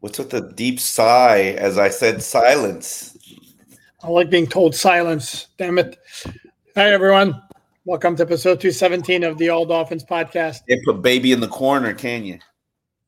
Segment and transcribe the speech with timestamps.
[0.00, 3.18] What's with the deep sigh as I said silence?
[4.00, 5.48] I like being told silence.
[5.58, 5.98] Damn it.
[6.76, 7.42] Hi, everyone.
[7.84, 10.60] Welcome to episode 217 of the All Dolphins podcast.
[10.68, 12.38] Can't put baby in the corner, can you?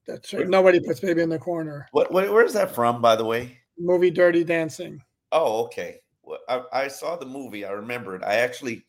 [0.08, 0.48] That's right.
[0.48, 1.86] Nobody puts baby in the corner.
[1.92, 3.56] What, what where's that from, by the way?
[3.78, 5.00] Movie Dirty Dancing.
[5.30, 6.00] Oh, okay.
[6.24, 7.64] Well, I, I saw the movie.
[7.64, 8.24] I remember it.
[8.24, 8.84] I actually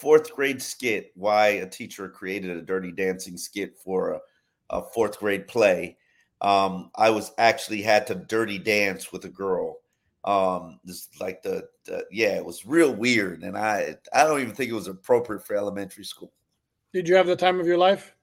[0.00, 4.20] fourth grade skit why a teacher created a dirty dancing skit for a,
[4.70, 5.98] a fourth grade play
[6.44, 9.78] um, I was actually had to dirty dance with a girl.
[10.24, 14.54] Um, this like the, the yeah, it was real weird, and I I don't even
[14.54, 16.32] think it was appropriate for elementary school.
[16.92, 18.14] Did you have the time of your life?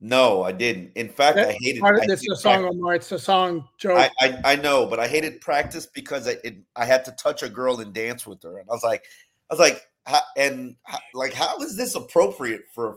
[0.00, 0.92] No, I didn't.
[0.96, 1.80] In fact, That- I hated.
[1.80, 2.70] part I a song, practice.
[2.70, 2.94] Omar.
[2.94, 3.96] It's a song, Joe.
[3.96, 7.42] I, I I know, but I hated practice because I it, I had to touch
[7.42, 9.04] a girl and dance with her, and I was like,
[9.50, 12.96] I was like, how, and how, like, how is this appropriate for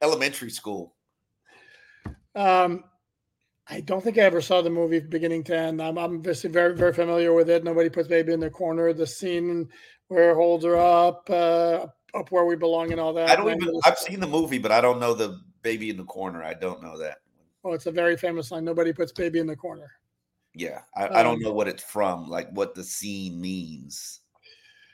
[0.00, 0.94] elementary school?
[2.34, 2.84] Um,
[3.68, 5.80] I don't think I ever saw the movie beginning to end.
[5.80, 7.64] I'm, I'm obviously very, very familiar with it.
[7.64, 8.92] Nobody puts baby in the corner.
[8.92, 9.68] The scene
[10.08, 13.30] where it holds her up, uh, up where we belong, and all that.
[13.30, 13.80] I don't even.
[13.84, 16.42] I've seen the movie, but I don't know the baby in the corner.
[16.42, 17.18] I don't know that.
[17.64, 18.64] Oh, it's a very famous line.
[18.64, 19.90] Nobody puts baby in the corner.
[20.54, 24.20] Yeah, I, I don't Um, know what it's from, like what the scene means.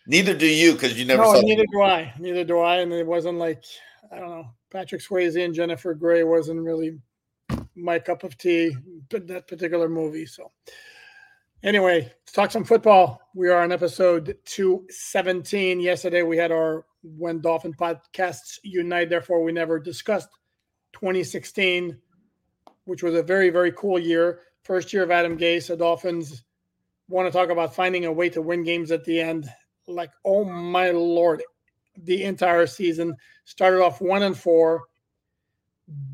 [0.06, 2.14] Neither do you, because you never no, neither do I.
[2.18, 2.76] Neither do I.
[2.76, 3.64] And it wasn't like
[4.12, 4.46] I don't know.
[4.70, 6.98] Patrick Swayze and Jennifer Grey wasn't really
[7.74, 8.76] my cup of tea.
[9.10, 10.26] That particular movie.
[10.26, 10.50] So
[11.62, 13.20] anyway, let's talk some football.
[13.34, 15.81] We are on episode two seventeen.
[15.81, 19.08] Yesterday we had our when Dolphin podcasts unite.
[19.08, 20.28] Therefore, we never discussed
[20.92, 21.97] 2016,
[22.84, 24.41] which was a very very cool year.
[24.62, 25.69] First year of Adam Gase.
[25.69, 26.44] The Dolphins
[27.08, 29.48] want to talk about finding a way to win games at the end.
[29.87, 31.42] Like, oh my lord,
[31.97, 34.84] the entire season started off one and four,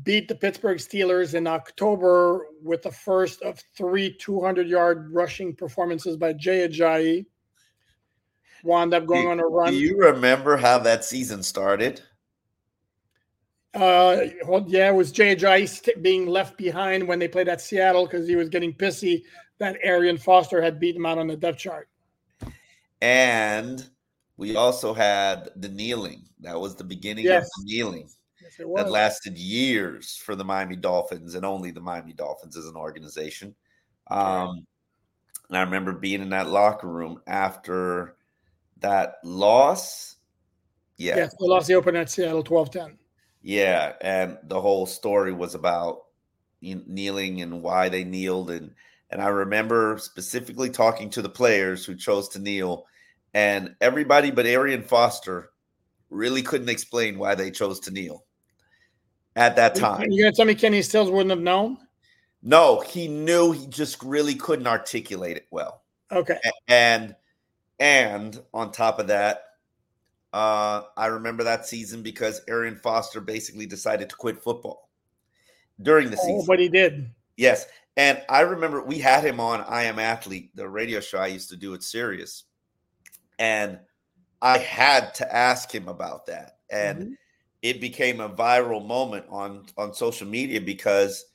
[0.03, 6.17] beat the Pittsburgh Steelers in October with the first of three 200 yard rushing performances
[6.17, 7.25] by Jay Ajayi.
[8.63, 9.71] Wound up going Do- on a run.
[9.73, 12.01] Do you remember how that season started?
[13.73, 18.05] Uh, well, yeah, it was Jay Ajayi being left behind when they played at Seattle
[18.05, 19.21] because he was getting pissy
[19.59, 21.87] that Arian Foster had beat him out on the depth chart.
[23.01, 23.87] And
[24.37, 26.23] we also had the kneeling.
[26.39, 27.43] That was the beginning Yes.
[27.43, 28.09] of the kneeling
[28.57, 32.75] Yes, that lasted years for the Miami Dolphins and only the Miami Dolphins as an
[32.75, 33.55] organization.
[34.09, 34.65] Um,
[35.49, 38.15] and I remember being in that locker room after
[38.79, 40.15] that loss.
[40.97, 42.97] Yeah, Yes, they lost the opener at Seattle 12 10.
[43.41, 46.05] Yeah, and the whole story was about
[46.61, 48.73] kneeling and why they kneeled, and
[49.09, 52.85] and I remember specifically talking to the players who chose to kneel,
[53.33, 55.51] and everybody but Arian Foster
[56.09, 58.26] really couldn't explain why they chose to kneel
[59.37, 60.07] at that time.
[60.09, 61.77] You're to tell me Kenny Stills wouldn't have known?
[62.43, 65.83] No, he knew he just really couldn't articulate it well.
[66.11, 66.37] Okay.
[66.67, 67.15] And
[67.79, 69.43] and on top of that
[70.33, 74.89] uh i remember that season because arian foster basically decided to quit football
[75.83, 77.09] during the Oh, season but he did.
[77.37, 77.67] yes
[77.97, 81.49] and i remember we had him on i am athlete the radio show i used
[81.51, 82.45] to do at sirius
[83.39, 83.79] and
[84.41, 87.13] i had to ask him about that and Mhm.
[87.61, 91.25] It became a viral moment on on social media because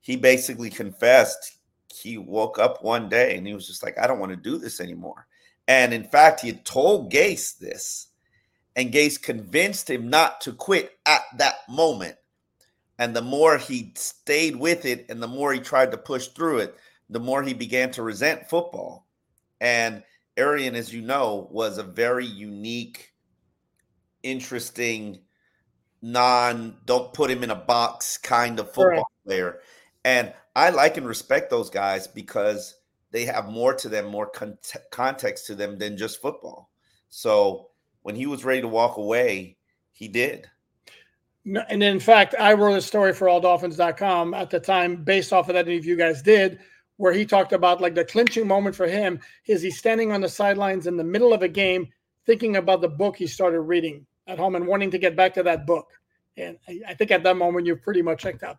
[0.00, 1.58] he basically confessed
[1.92, 4.58] he woke up one day and he was just like i don't want to do
[4.58, 5.26] this anymore.
[5.66, 8.08] And in fact he had told gase this
[8.76, 12.16] and gase convinced him not to quit at that moment.
[12.98, 16.58] And the more he stayed with it and the more he tried to push through
[16.58, 16.76] it
[17.10, 19.06] the more he began to resent football.
[19.60, 20.02] And
[20.36, 23.12] arian as you know was a very unique
[24.22, 25.20] interesting
[26.00, 29.26] non don't put him in a box kind of football Correct.
[29.26, 29.60] player.
[30.04, 32.74] And i like and respect those guys because
[33.10, 34.58] they have more to them more con-
[34.90, 36.70] context to them than just football.
[37.08, 37.68] So
[38.02, 39.58] when he was ready to walk away
[39.98, 40.46] he did.
[41.44, 45.48] No, and in fact, I wrote a story for alldolphins.com at the time based off
[45.48, 46.60] of that interview you guys did,
[46.98, 50.28] where he talked about like the clinching moment for him is he's standing on the
[50.28, 51.88] sidelines in the middle of a game
[52.26, 55.42] thinking about the book he started reading at home and wanting to get back to
[55.42, 55.88] that book.
[56.36, 58.58] And I, I think at that moment you've pretty much checked out.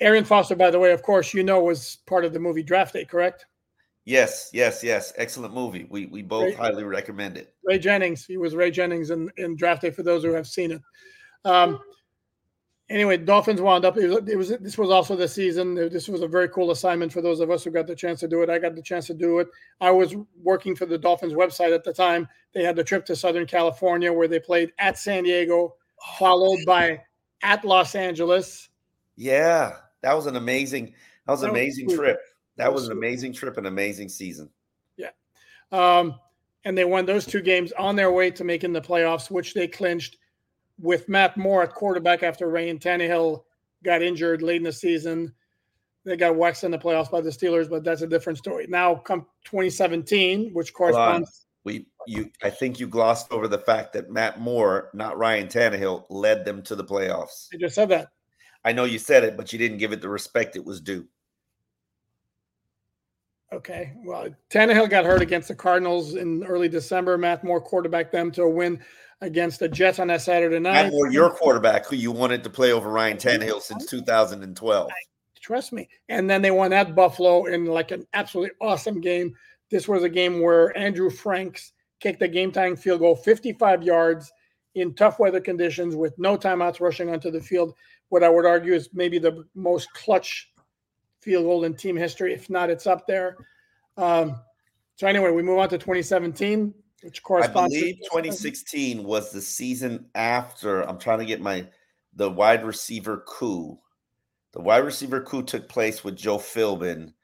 [0.00, 2.92] Arian Foster, by the way, of course, you know, was part of the movie Draft
[2.92, 3.46] Day, correct?
[4.04, 5.12] Yes, yes, yes.
[5.16, 5.86] Excellent movie.
[5.88, 6.56] We we both Great.
[6.56, 7.54] highly recommend it.
[7.64, 8.26] Ray Jennings.
[8.26, 10.80] He was Ray Jennings in, in Draft Day for those who have seen it.
[11.44, 11.78] Um,
[12.88, 13.96] anyway, Dolphins wound up.
[13.96, 15.74] It was, it was this was also the season.
[15.74, 18.28] This was a very cool assignment for those of us who got the chance to
[18.28, 18.50] do it.
[18.50, 19.48] I got the chance to do it.
[19.80, 22.28] I was working for the Dolphins website at the time.
[22.54, 25.74] They had the trip to Southern California where they played at San Diego,
[26.18, 27.00] followed by
[27.42, 28.68] at Los Angeles.
[29.16, 30.94] Yeah, that was an amazing.
[31.26, 31.96] That was an was amazing cool.
[31.96, 32.20] trip.
[32.56, 34.50] That was was an amazing trip, an amazing season.
[34.96, 35.10] Yeah.
[35.70, 36.18] Um,
[36.64, 39.66] and they won those two games on their way to making the playoffs, which they
[39.66, 40.18] clinched
[40.78, 43.42] with Matt Moore at quarterback after Ryan Tannehill
[43.84, 45.32] got injured late in the season.
[46.04, 48.66] They got waxed in the playoffs by the Steelers, but that's a different story.
[48.68, 51.46] Now, come 2017, which corresponds.
[51.64, 56.06] We you I think you glossed over the fact that Matt Moore, not Ryan Tannehill,
[56.10, 57.46] led them to the playoffs.
[57.54, 58.08] I just said that.
[58.64, 61.06] I know you said it, but you didn't give it the respect it was due.
[63.52, 63.92] Okay.
[64.04, 67.18] Well, Tannehill got hurt against the Cardinals in early December.
[67.18, 68.80] Matt Moore quarterbacked them to a win
[69.22, 70.90] against the Jets on that Saturday night.
[70.90, 74.90] Moore, your quarterback, who you wanted to play over Ryan Tannehill since 2012.
[75.40, 75.88] Trust me.
[76.08, 79.34] And then they won at Buffalo in like an absolutely awesome game.
[79.70, 84.30] This was a game where Andrew Franks kicked a game tying field goal 55 yards
[84.74, 87.74] in tough weather conditions with no timeouts rushing onto the field.
[88.08, 90.52] What I would argue is maybe the most clutch
[91.20, 92.34] field goal in team history.
[92.34, 93.36] If not, it's up there.
[93.96, 94.40] Um,
[94.96, 99.40] so anyway, we move on to 2017, which I corresponds believe to 2016 was the
[99.40, 100.82] season after.
[100.82, 101.66] I'm trying to get my
[102.14, 103.78] the wide receiver coup.
[104.52, 107.14] The wide receiver coup took place with Joe Philbin,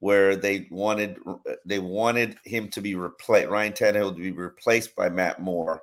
[0.00, 4.96] where they wanted uh, they wanted him to be replaced, Ryan Tannehill to be replaced
[4.96, 5.82] by Matt Moore,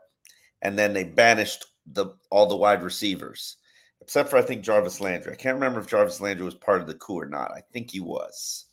[0.62, 3.58] and then they banished the all the wide receivers
[4.06, 5.34] except for I think Jarvis Landry.
[5.34, 7.51] I can't remember if Jarvis Landry was part of the coup or not.
[7.51, 8.66] I think he was.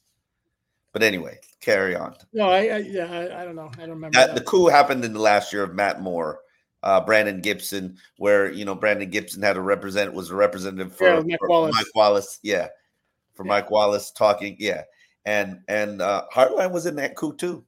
[0.92, 2.14] But anyway, carry on.
[2.32, 3.70] No, I, I yeah, I, I don't know.
[3.74, 4.18] I don't remember.
[4.18, 4.34] That, that.
[4.34, 6.40] the coup happened in the last year of Matt Moore,
[6.82, 11.06] uh, Brandon Gibson, where you know Brandon Gibson had a represent was a representative for,
[11.06, 11.74] Yeah, Mike for Wallace.
[11.74, 12.68] Mike Wallace, yeah,
[13.34, 13.48] for Yeah.
[13.48, 14.82] Mike Wallace talking, yeah,
[15.24, 17.64] and and uh, Hartline was in that coup too.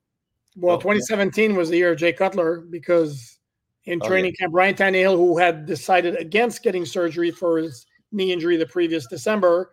[0.56, 0.82] Well, Oh, yeah.
[1.00, 3.38] 2017 was the year of Jay Cutler because
[3.87, 8.32] in Oh, training camp, Ryan Tannehill, who had decided against getting surgery for his knee
[8.32, 9.73] injury the previous December,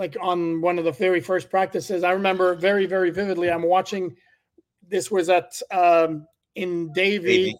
[0.00, 3.50] like on one of the very first practices, I remember very, very vividly.
[3.50, 4.16] I'm watching.
[4.88, 6.26] This was at um,
[6.56, 7.54] in Davie.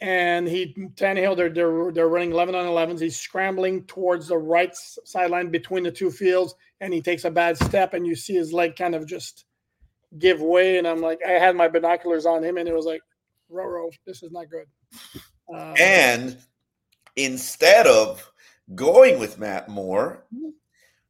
[0.00, 1.36] and he Tannehill.
[1.36, 3.00] They're they're they're running 11 on 11s.
[3.00, 7.58] He's scrambling towards the right sideline between the two fields, and he takes a bad
[7.58, 9.44] step, and you see his leg kind of just
[10.18, 10.78] give way.
[10.78, 13.02] And I'm like, I had my binoculars on him, and it was like,
[13.52, 14.66] Roro, this is not good.
[15.52, 16.38] Uh, And
[17.16, 18.26] instead of
[18.74, 20.24] going with Matt Moore,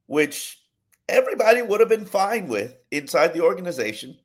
[0.07, 0.61] which
[1.09, 4.17] everybody would have been fine with inside the organization,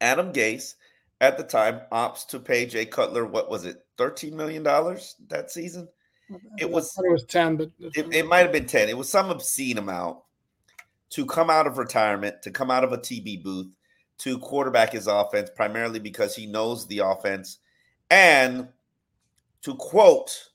[0.00, 0.74] Adam Gase
[1.20, 5.88] at the time opts to pay Jay Cutler, what was it, $13 million that season?
[6.58, 8.88] it was- it was 10, but It, it might have been 10.
[8.88, 10.18] It was some obscene amount
[11.10, 13.74] to come out of retirement, to come out of a TB booth,
[14.18, 17.58] to quarterback his offense, primarily because he knows the offense.
[18.10, 18.68] And
[19.62, 20.50] to quote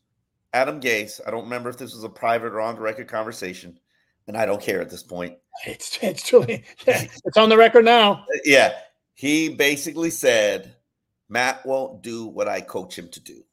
[0.54, 3.78] Adam Gase, I don't remember if this was a private or on the record conversation,
[4.28, 5.38] and I don't care at this point.
[5.66, 8.26] it's it's truly yeah, it's on the record now.
[8.46, 8.74] Yeah,
[9.14, 10.76] he basically said,
[11.30, 13.44] Matt won't do what I coach him to do.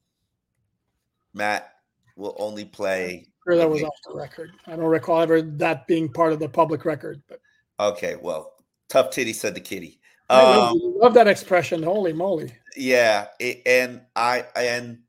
[1.34, 1.72] Matt
[2.16, 3.28] will only play.
[3.46, 4.52] Sure, that was off the record.
[4.66, 7.40] I don't recall ever that being part of the public record, but
[7.80, 8.52] Okay, well,
[8.88, 9.98] tough titty said the kitty.
[10.28, 11.82] I love, Um, love that expression.
[11.82, 12.52] Holy moly!
[12.76, 15.00] yeah, it, and I and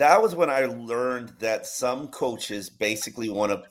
[0.00, 3.62] that was when I learned that some coaches basically want to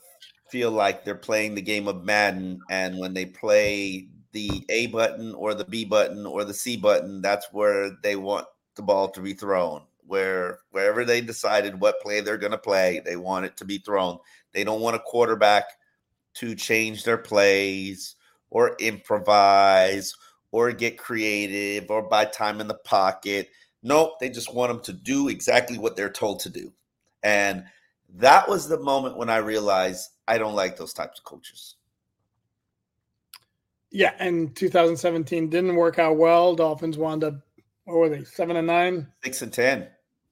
[0.52, 5.34] feel like they're playing the game of Madden, and when they play the A button
[5.34, 8.46] or the B button or the C button, that's where they want
[8.76, 9.82] the ball to be thrown.
[10.06, 13.80] Where wherever they decided what play they're going to play, they want it to be
[13.80, 14.20] thrown.
[14.54, 15.66] They don't want a quarterback
[16.36, 18.16] to change their plays
[18.52, 20.14] or improvise
[20.52, 23.50] or get creative or buy time in the pocket.
[23.82, 26.72] Nope, they just want them to do exactly what they're told to do.
[27.24, 27.64] And
[28.16, 31.76] that was the moment when I realized I don't like those types of coaches.
[33.92, 36.56] Yeah, and 2017 didn't work out well.
[36.56, 37.36] Dolphins wound up
[37.86, 39.88] what were they seven and nine, Six and ten.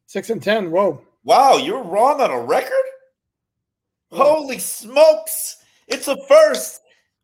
[0.05, 0.69] six and ten.
[0.69, 1.01] Whoa!
[1.23, 2.71] Wow, you're wrong on a record?
[4.11, 5.57] Holy smokes!
[5.87, 6.81] It's a first.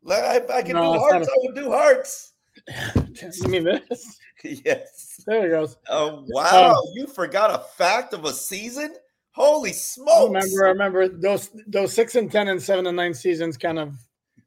[0.10, 1.28] I, I can No, do hearts.
[1.28, 2.33] a- I would do hearts.
[2.68, 4.20] You mean this?
[4.44, 5.22] yes.
[5.26, 5.78] There it goes.
[5.90, 6.72] Oh wow!
[6.76, 8.96] Um, you forgot a fact of a season?
[9.32, 13.58] Holy I remember, I remember those those six and ten and seven and nine seasons
[13.58, 13.96] kind of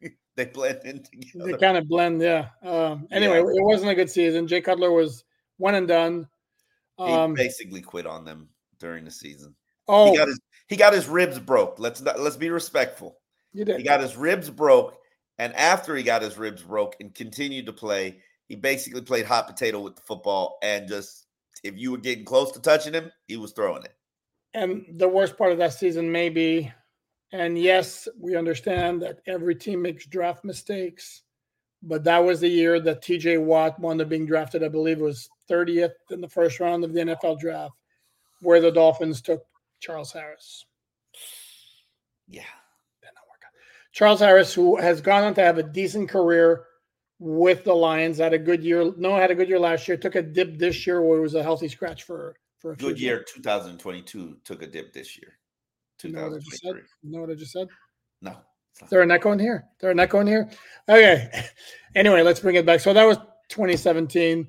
[0.37, 1.05] They blend in
[1.35, 2.21] they kind of blend.
[2.23, 2.49] Yeah.
[2.63, 3.43] Um, anyway, Yeah.
[3.61, 4.47] it wasn't a good season.
[4.47, 5.25] Jay Cutler was
[5.57, 6.29] one and done.
[6.99, 9.55] he Um, basically quit on them during the season.
[9.89, 11.79] oh, He got his he got his ribs broke.
[11.79, 13.19] Let's not let's be respectful.
[13.53, 13.79] you did.
[13.79, 14.99] He got his ribs broke,
[15.39, 19.47] and after he got his ribs broke and continued to play, he basically played hot
[19.47, 21.27] potato with the football and just
[21.63, 23.95] if you were getting close to touching him, he was throwing it.
[24.55, 26.73] And the worst part of that season may be,
[27.33, 31.23] and yes, we understand that every team makes draft mistakes,
[31.83, 35.05] but that was the year that TJ Watt wound up being drafted, I believe it
[35.05, 37.75] was 30th in the first round of the NFL draft,
[38.41, 39.45] where the Dolphins took
[39.81, 40.65] Charles Harris.
[42.29, 42.43] Yeah.
[43.03, 43.53] Did not work out.
[43.97, 46.65] Charles Harris, who has gone on to have a decent career
[47.19, 48.93] with the Lions, had a good year.
[48.99, 49.97] No, had a good year last year.
[49.97, 53.01] Took a dip this year, where it was a healthy scratch for for a Good
[53.01, 55.39] year 2022 took a dip this year.
[56.03, 56.75] You know what I just said?
[57.03, 57.69] You know what I just said?
[58.21, 58.37] No.
[58.83, 59.65] Is there an echo in here?
[59.77, 60.51] Is there an echo in here?
[60.89, 61.31] Okay.
[61.95, 62.81] Anyway, let's bring it back.
[62.81, 63.17] So that was
[63.49, 64.47] 2017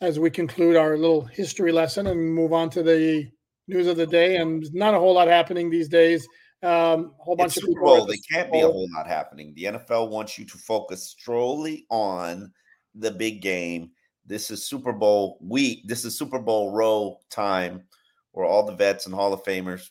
[0.00, 3.30] as we conclude our little history lesson and move on to the
[3.68, 4.36] news of the day.
[4.36, 6.26] And not a whole lot happening these days.
[6.62, 7.86] Um, whole bunch It's of Super people.
[7.86, 8.02] Bowl.
[8.02, 9.52] at the There can't Super be a whole lot happening.
[9.54, 12.52] The NFL wants you to focus solely on
[12.94, 13.90] the big game.
[14.24, 15.86] This is Super Bowl week.
[15.86, 17.84] This is Super Bowl row time
[18.32, 19.90] where all the vets and Hall of Famers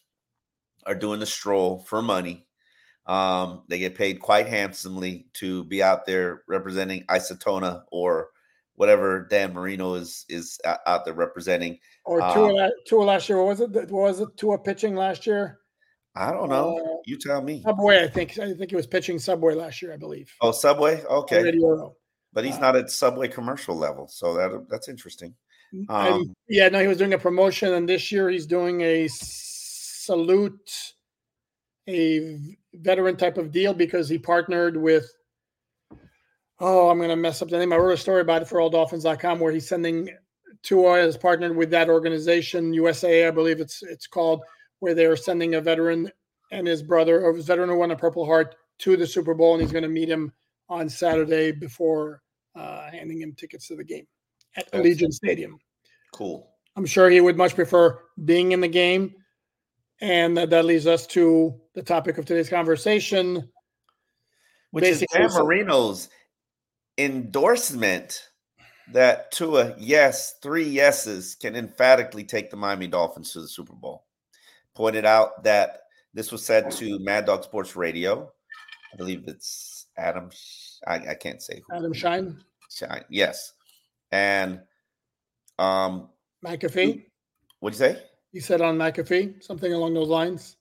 [0.85, 2.45] are doing the stroll for money.
[3.07, 8.29] Um, they get paid quite handsomely to be out there representing Isotona or
[8.75, 11.79] whatever Dan Marino is is out there representing.
[12.03, 13.37] Or Um, Tua, la- Tua last year.
[13.37, 13.69] What was it?
[13.71, 14.35] What was it?
[14.37, 15.59] Tua pitching last year?
[16.15, 16.77] I don't know.
[16.77, 17.61] Uh, you tell me.
[17.63, 18.39] Subway, I think.
[18.39, 20.33] I think he was pitching Subway last year, I believe.
[20.41, 21.03] Oh, Subway.
[21.03, 21.53] Okay.
[22.33, 25.35] But he's Uh, not at Subway commercial level, so that that's interesting.
[25.71, 29.07] And, Um, yeah, no, he was doing a promotion, and this year he's doing a
[29.09, 30.93] salute,
[31.89, 32.39] a
[32.73, 35.11] veteran type of deal because he partnered with.
[36.59, 37.73] Oh, I'm going to mess up the name.
[37.73, 40.09] I wrote a story about it for alldolphins.com where he's sending
[40.63, 44.41] Tua has partnered with that organization, USA, I believe it's it's called,
[44.85, 46.11] where they're sending a veteran
[46.51, 49.53] and his brother, or his veteran who won a Purple Heart, to the Super Bowl,
[49.53, 50.31] and he's going to meet him
[50.69, 52.21] on Saturday before
[52.55, 54.05] uh, handing him tickets to the game
[54.55, 54.85] at Excellent.
[54.85, 55.57] Allegiant Stadium.
[56.13, 56.51] cool.
[56.75, 59.15] I'm sure he would much prefer being in the game.
[60.01, 63.49] And that, that leads us to the topic of today's conversation.
[64.69, 66.09] Which Basically, is Dan Marino's
[66.99, 68.29] endorsement
[68.91, 74.04] that Tua, yes, three yeses can emphatically take the Miami Dolphins to the Super Bowl.
[74.75, 78.31] Pointed out that this was said to Mad Dog Sports Radio.
[78.93, 80.29] I believe it's Adam.
[80.85, 81.75] I, I can't say who.
[81.75, 83.03] Adam Schein, Schein.
[83.09, 83.53] Yes,
[84.11, 84.61] and
[85.59, 86.09] um,
[86.45, 87.05] McAfee.
[87.59, 88.03] what'd you say?
[88.31, 90.57] He said on McAfee something along those lines.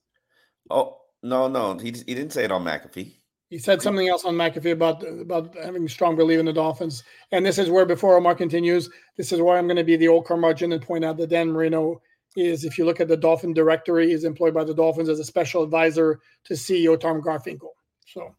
[0.69, 3.13] Oh no, no, he he didn't say it on McAfee.
[3.49, 7.03] He said something else on McAfee about about having strong belief in the Dolphins.
[7.31, 10.07] And this is where, before Omar continues, this is where I'm going to be the
[10.07, 12.01] old curmudgeon and point out that Dan Marino
[12.35, 15.23] is, if you look at the Dolphin directory, is employed by the Dolphins as a
[15.23, 17.69] special advisor to CEO Tom Garfinkel.
[18.07, 18.35] So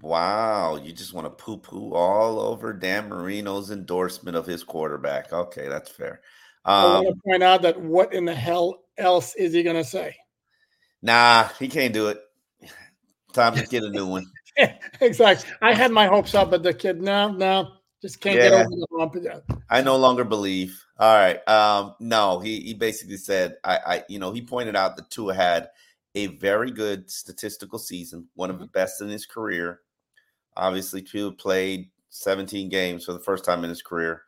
[0.00, 5.32] Wow, you just want to poo poo all over Dan Marino's endorsement of his quarterback.
[5.32, 6.20] Okay, that's fair.
[6.64, 9.76] I Um, want to point out that what in the hell else is he going
[9.76, 10.16] to say?
[11.02, 12.20] nah, he can't do it.
[13.32, 14.24] Time to get a new one.
[15.00, 15.50] exactly.
[15.62, 18.86] I had my hopes up, but the kid, no, no, just can't get over the
[18.98, 19.16] hump.
[19.20, 19.38] Yeah.
[19.70, 20.84] I no longer believe.
[20.98, 21.46] All right.
[21.48, 25.34] Um, no, he he basically said I, I you know, he pointed out that Tua
[25.34, 25.70] had
[26.14, 29.80] a very good statistical season, one of the best in his career.
[30.56, 34.22] Obviously, Tua played 17 games for the first time in his career,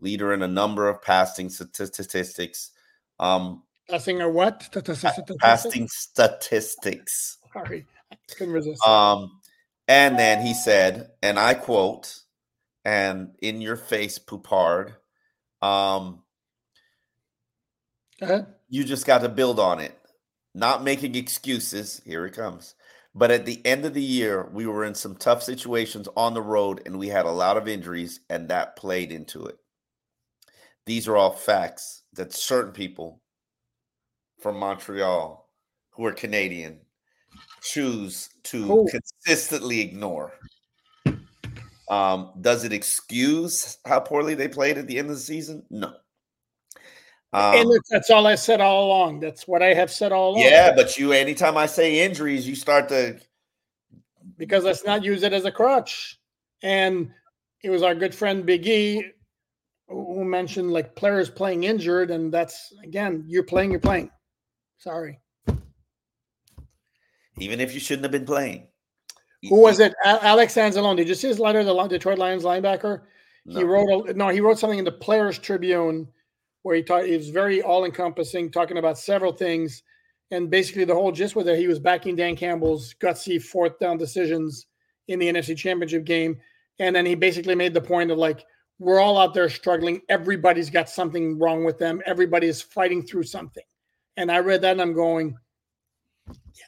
[0.00, 2.72] leader in a number of passing statistics.
[3.20, 4.68] Um, Passing or what?
[5.40, 7.38] passing statistics.
[7.52, 8.86] Sorry, I couldn't resist.
[8.86, 9.40] Um,
[9.86, 12.14] and then he said, and I quote,
[12.88, 14.94] and in your face, Poupart,
[15.60, 16.22] um,
[18.70, 19.94] you just got to build on it.
[20.54, 22.00] Not making excuses.
[22.06, 22.74] Here it comes.
[23.14, 26.40] But at the end of the year, we were in some tough situations on the
[26.40, 29.58] road and we had a lot of injuries, and that played into it.
[30.86, 33.20] These are all facts that certain people
[34.40, 35.46] from Montreal
[35.90, 36.80] who are Canadian
[37.60, 38.88] choose to Who?
[38.88, 40.32] consistently ignore.
[41.90, 45.64] Um, does it excuse how poorly they played at the end of the season?
[45.70, 45.94] No.
[47.32, 49.20] and Um, it's- that's all I said all along.
[49.20, 50.42] That's what I have said all along.
[50.42, 53.18] yeah, but you anytime I say injuries, you start to
[54.36, 56.18] because let's not use it as a crutch.
[56.62, 57.12] And
[57.62, 59.04] it was our good friend Big E
[59.88, 64.10] who mentioned like players playing injured, and that's again, you're playing, you're playing.
[64.78, 65.20] Sorry.
[67.38, 68.68] Even if you shouldn't have been playing.
[69.48, 69.94] Who was it?
[70.04, 70.96] Alex Anzalone.
[70.96, 71.62] Did you see his letter?
[71.62, 73.02] The Detroit Lions linebacker.
[73.46, 73.58] No.
[73.58, 74.28] He wrote a, no.
[74.28, 76.08] He wrote something in the Players Tribune
[76.62, 77.06] where he taught.
[77.06, 79.82] It was very all encompassing, talking about several things,
[80.30, 83.96] and basically the whole gist was that he was backing Dan Campbell's gutsy fourth down
[83.96, 84.66] decisions
[85.06, 86.36] in the NFC Championship game,
[86.78, 88.44] and then he basically made the point of like
[88.78, 90.00] we're all out there struggling.
[90.08, 92.00] Everybody's got something wrong with them.
[92.06, 93.64] Everybody is fighting through something.
[94.16, 95.36] And I read that and I'm going,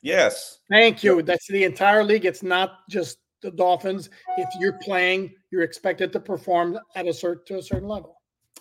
[0.03, 0.61] Yes.
[0.71, 1.23] Thank you.
[1.23, 2.25] That's the entire league.
[2.25, 4.11] It's not just the Dolphins.
[4.37, 8.17] If you're playing, you're expected to perform at a certain to a certain level.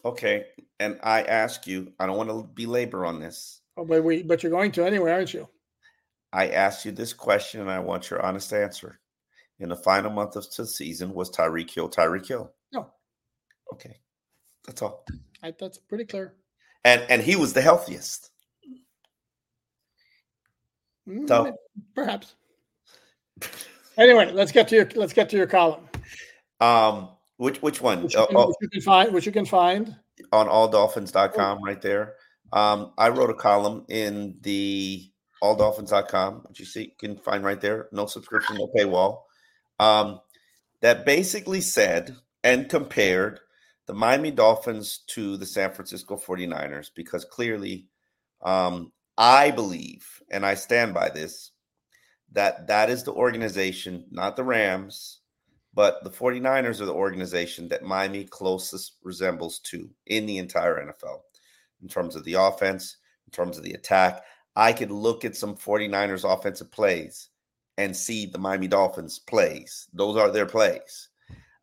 [0.05, 0.45] Okay.
[0.79, 3.61] And I ask you, I don't want to belabor on this.
[3.77, 5.47] Oh, but we but you're going to anyway, aren't you?
[6.31, 8.99] I asked you this question and I want your honest answer.
[9.59, 12.53] In the final month of the season, was Tyreek Hill Tyreek Hill?
[12.71, 12.91] No.
[13.73, 13.99] Okay.
[14.65, 15.05] That's all.
[15.43, 16.35] I, that's pretty clear.
[16.85, 18.31] And and he was the healthiest.
[21.27, 21.53] So mm,
[21.95, 22.35] perhaps.
[23.97, 25.87] Anyway, let's get to your let's get to your column.
[26.59, 28.03] Um, which which one?
[28.03, 29.13] Which you can, uh, which you can find.
[29.13, 29.95] Which you can find
[30.31, 32.15] on alldolphins.com right there.
[32.53, 35.09] Um, I wrote a column in the
[35.41, 37.87] alldolphins.com, which you see you can find right there.
[37.91, 39.21] No subscription, no paywall.
[39.79, 40.19] Um,
[40.81, 43.39] that basically said and compared
[43.87, 47.87] the Miami Dolphins to the San Francisco 49ers because clearly
[48.43, 51.51] um, I believe, and I stand by this,
[52.31, 55.19] that that is the organization, not the Rams,
[55.73, 61.19] but the 49ers are the organization that Miami closest resembles to in the entire NFL
[61.81, 62.95] in terms of the offense,
[63.27, 64.23] in terms of the attack.
[64.55, 67.29] I could look at some 49ers offensive plays
[67.77, 69.88] and see the Miami Dolphins plays.
[69.93, 71.09] Those are their plays.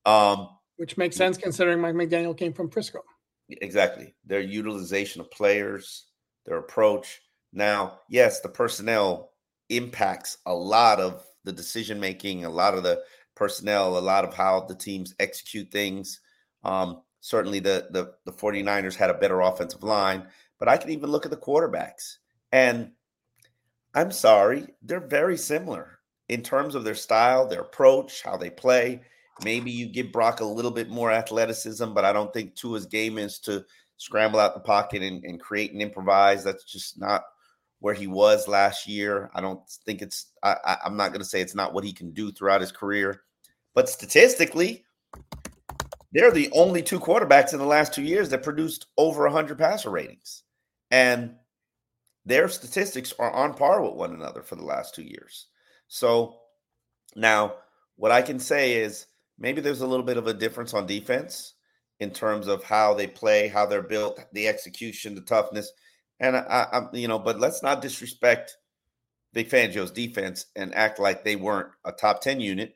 [0.05, 3.01] Um, Which makes sense considering Mike McDaniel came from Frisco.
[3.49, 4.15] Exactly.
[4.27, 6.07] Their utilization of players,
[6.45, 7.21] their approach.
[7.57, 9.33] Now, yes, the personnel
[9.71, 13.03] impacts a lot of the decision making, a lot of the
[13.35, 16.21] personnel, a lot of how the teams execute things.
[16.65, 20.27] Um, certainly the, the the 49ers had a better offensive line,
[20.59, 22.17] but I can even look at the quarterbacks.
[22.53, 22.91] And
[23.95, 29.01] I'm sorry, they're very similar in terms of their style, their approach, how they play.
[29.43, 33.17] Maybe you give Brock a little bit more athleticism, but I don't think Tua's game
[33.17, 33.65] is to
[33.97, 36.45] scramble out the pocket and, and create and improvise.
[36.45, 37.23] That's just not
[37.87, 39.31] where he was last year.
[39.33, 42.11] I don't think it's, I, am not going to say it's not what he can
[42.11, 43.21] do throughout his career,
[43.77, 44.85] but statistically,
[46.11, 49.91] they're the only two quarterbacks in the last two years that produced over 100 passer
[49.91, 50.43] ratings.
[50.91, 51.37] And
[52.25, 55.47] their statistics are on par with one another for the last two years.
[55.87, 56.39] So
[57.15, 57.55] now,
[57.95, 59.07] what I can say is
[59.39, 61.55] maybe there's a little bit of a difference on defense
[62.01, 65.71] in terms of how they play, how they're built, the execution, the toughness.
[66.21, 68.57] And I, I, you know, but let's not disrespect
[69.35, 72.75] Vic Fangio's defense and act like they weren't a top 10 unit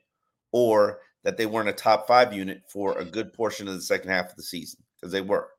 [0.51, 4.09] or that they weren't a top five unit for a good portion of the second
[4.09, 5.49] half of the season because they were.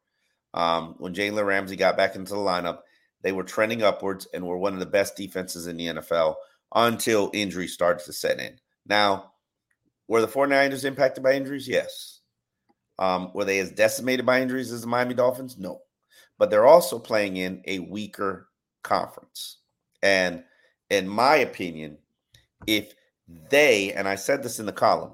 [0.55, 2.81] Um, when Jalen Ramsey got back into the lineup,
[3.23, 6.35] they were trending upwards and were one of the best defenses in the NFL
[6.75, 8.59] until injuries started to set in.
[8.87, 9.33] Now,
[10.09, 11.67] were the 49ers impacted by injuries?
[11.67, 12.21] Yes.
[12.99, 15.57] Um, were they as decimated by injuries as the Miami Dolphins?
[15.59, 15.81] No
[16.43, 18.49] but they're also playing in a weaker
[18.83, 19.59] conference.
[20.03, 20.43] And
[20.91, 21.99] in my opinion,
[22.67, 22.95] if
[23.49, 25.13] they, and I said this in the column,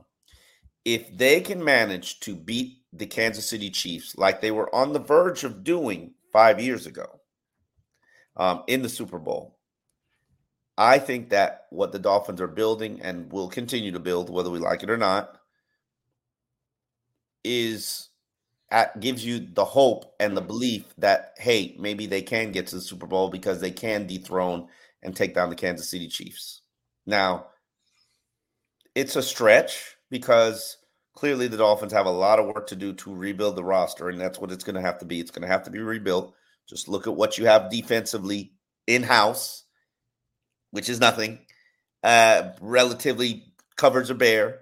[0.87, 5.01] if they can manage to beat the Kansas City Chiefs like they were on the
[5.01, 7.21] verge of doing five years ago
[8.39, 9.59] um, in the Super Bowl,
[10.79, 14.61] I think that what the Dolphins are building and will continue to build, whether we
[14.61, 15.39] like it or not,
[17.45, 18.08] is
[18.71, 22.77] at, gives you the hope and the belief that hey, maybe they can get to
[22.77, 24.69] the Super Bowl because they can dethrone
[25.03, 26.63] and take down the Kansas City Chiefs.
[27.07, 27.47] Now,
[28.95, 30.77] it's a stretch because
[31.15, 34.21] clearly the Dolphins have a lot of work to do to rebuild the roster, and
[34.21, 35.21] that's what it's going to have to be.
[35.21, 36.35] It's going to have to be rebuilt.
[36.69, 38.53] Just look at what you have defensively
[38.87, 39.65] in house,
[40.71, 41.41] which is nothing.
[42.05, 44.61] Uh, relatively covers are bare.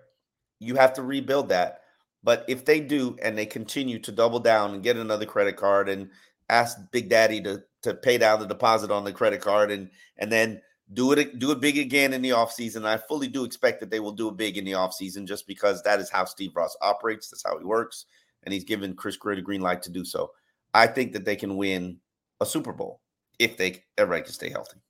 [0.61, 1.81] You have to rebuild that.
[2.27, 5.89] But if they do and they continue to double down and get another credit card
[5.89, 6.11] and
[6.49, 10.31] ask Big Daddy to to pay down the deposit on the credit card and and
[10.31, 10.61] then
[10.93, 12.85] do it do it big again in the offseason.
[12.85, 15.85] I fully do expect that they will do it big in the offseason just because
[15.85, 17.31] that is how Steve Ross operates.
[17.31, 18.07] That's how he works.
[18.43, 20.33] And he's given Chris Grier the green light to do so.
[20.75, 21.99] I think that they can win
[22.41, 23.03] a Super Bowl
[23.39, 24.81] if they everybody can stay healthy.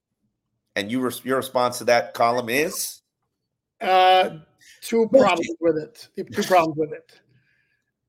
[0.75, 3.03] And you your response to that column is
[3.83, 4.39] uh
[4.81, 6.09] two problems with it.
[6.33, 7.21] Two problems with it.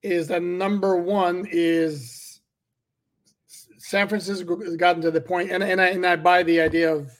[0.03, 2.41] Is that number one is
[3.77, 6.93] San Francisco has gotten to the point, and, and, I, and I buy the idea
[6.93, 7.11] of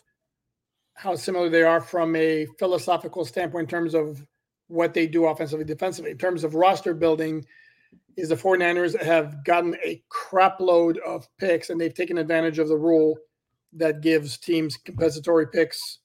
[0.95, 4.25] how similar they are from a philosophical standpoint in terms of
[4.67, 6.11] what they do offensively, defensively.
[6.11, 7.45] In terms of roster building,
[8.17, 12.67] is the 49ers have gotten a crap load of picks and they've taken advantage of
[12.67, 13.15] the rule
[13.73, 15.99] that gives teams compensatory picks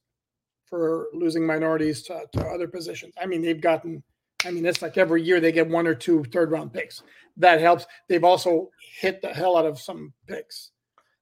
[0.66, 3.14] for losing minorities to, to other positions.
[3.20, 4.02] I mean, they've gotten,
[4.44, 7.02] I mean, it's like every year they get one or two third round picks.
[7.36, 7.86] That helps.
[8.08, 10.70] They've also hit the hell out of some picks.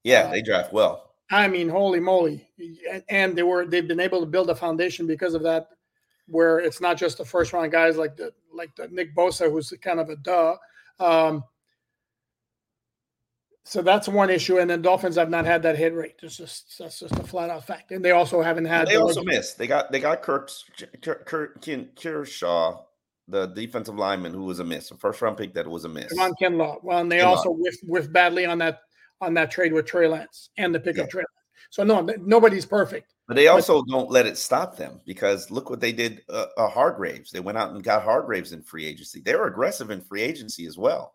[0.02, 1.12] Yeah, uh, they draft well.
[1.30, 2.48] I mean, holy moly.
[3.08, 5.68] And they were they've been able to build a foundation because of that,
[6.26, 9.72] where it's not just the first round guys like the like the Nick Bosa, who's
[9.80, 10.56] kind of a duh,
[10.98, 11.44] um,
[13.64, 16.16] so that's one issue, and then Dolphins have not had that hit rate.
[16.22, 18.88] It's just that's just a flat out fact, and they also haven't had.
[18.88, 19.58] They also missed.
[19.58, 20.50] They got they got Kirk,
[21.00, 22.82] Kirk, Kirk Kershaw,
[23.30, 26.12] the defensive lineman, who was a miss, a first round pick that was a miss.
[26.12, 26.82] Javon Kinlaw.
[26.82, 27.26] Well, and they Kinlaw.
[27.26, 28.80] also whiffed, whiffed badly on that
[29.20, 31.10] on that trade with Trey Lance and the pickup yeah.
[31.10, 31.40] Trey Lance.
[31.70, 33.14] So no, nobody's perfect.
[33.28, 36.22] But they also but, don't let it stop them because look what they did.
[36.28, 37.30] Uh, uh, Hargraves.
[37.30, 39.20] They went out and got Hargraves in free agency.
[39.20, 41.14] They were aggressive in free agency as well.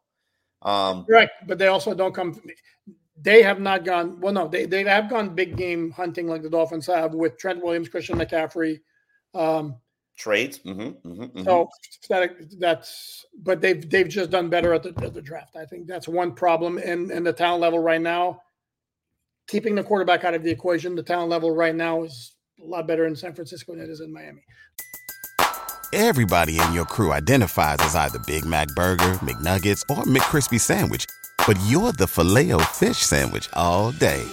[0.62, 2.40] Um, Correct, but they also don't come.
[3.22, 4.20] They have not gone.
[4.22, 7.62] Well, no, they they have gone big game hunting like the Dolphins have with Trent
[7.62, 8.80] Williams, Christian McCaffrey.
[9.34, 9.76] Um,
[10.18, 10.60] Trades.
[10.60, 11.44] Mm-hmm, mm-hmm, mm-hmm.
[11.44, 11.70] So
[12.10, 15.56] that, that's, but they've they've just done better at the, at the draft.
[15.56, 18.42] I think that's one problem, and and the talent level right now,
[19.48, 22.88] keeping the quarterback out of the equation, the talent level right now is a lot
[22.88, 24.42] better in San Francisco than it is in Miami.
[25.94, 31.06] Everybody in your crew identifies as either Big Mac Burger, McNuggets, or McCrispy Sandwich,
[31.48, 34.24] but you're the filet fish Sandwich all day.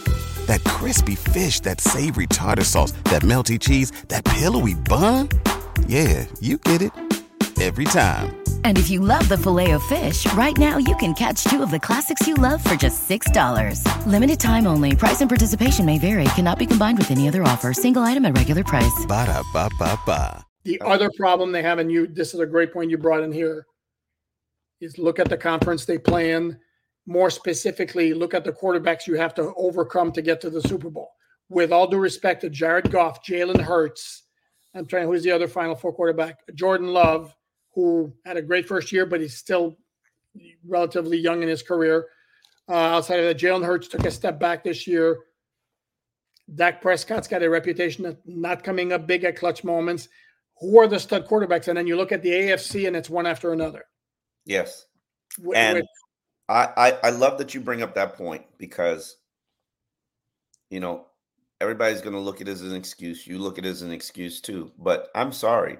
[0.47, 5.29] That crispy fish, that savory tartar sauce, that melty cheese, that pillowy bun.
[5.87, 6.93] Yeah, you get it
[7.61, 8.43] every time.
[8.65, 11.71] And if you love the filet of fish, right now you can catch two of
[11.71, 14.07] the classics you love for just $6.
[14.07, 14.97] Limited time only.
[14.97, 16.25] Price and participation may vary.
[16.35, 17.73] Cannot be combined with any other offer.
[17.73, 19.07] Single item at regular price.
[19.07, 20.45] Ba da ba ba ba.
[20.65, 23.33] The other problem they have, and you, this is a great point you brought in
[23.33, 23.67] here,
[24.81, 26.59] is look at the conference they play in.
[27.07, 30.89] More specifically, look at the quarterbacks you have to overcome to get to the Super
[30.89, 31.11] Bowl.
[31.49, 34.22] With all due respect to Jared Goff, Jalen Hurts,
[34.75, 36.41] I'm trying, who's the other Final Four quarterback?
[36.55, 37.35] Jordan Love
[37.75, 39.77] who had a great first year, but he's still
[40.67, 42.09] relatively young in his career.
[42.69, 45.19] Uh, outside of that, Jalen Hurts took a step back this year.
[46.55, 50.09] Dak Prescott's got a reputation of not coming up big at clutch moments.
[50.61, 51.69] Who are the stud quarterbacks?
[51.69, 53.85] And then you look at the AFC, and it's one after another.
[54.45, 54.87] Yes,
[55.39, 55.83] with, and
[56.49, 59.17] I, I I love that you bring up that point because
[60.69, 61.07] you know
[61.62, 63.25] everybody's going to look at it as an excuse.
[63.25, 64.72] You look at it as an excuse too.
[64.77, 65.79] But I'm sorry,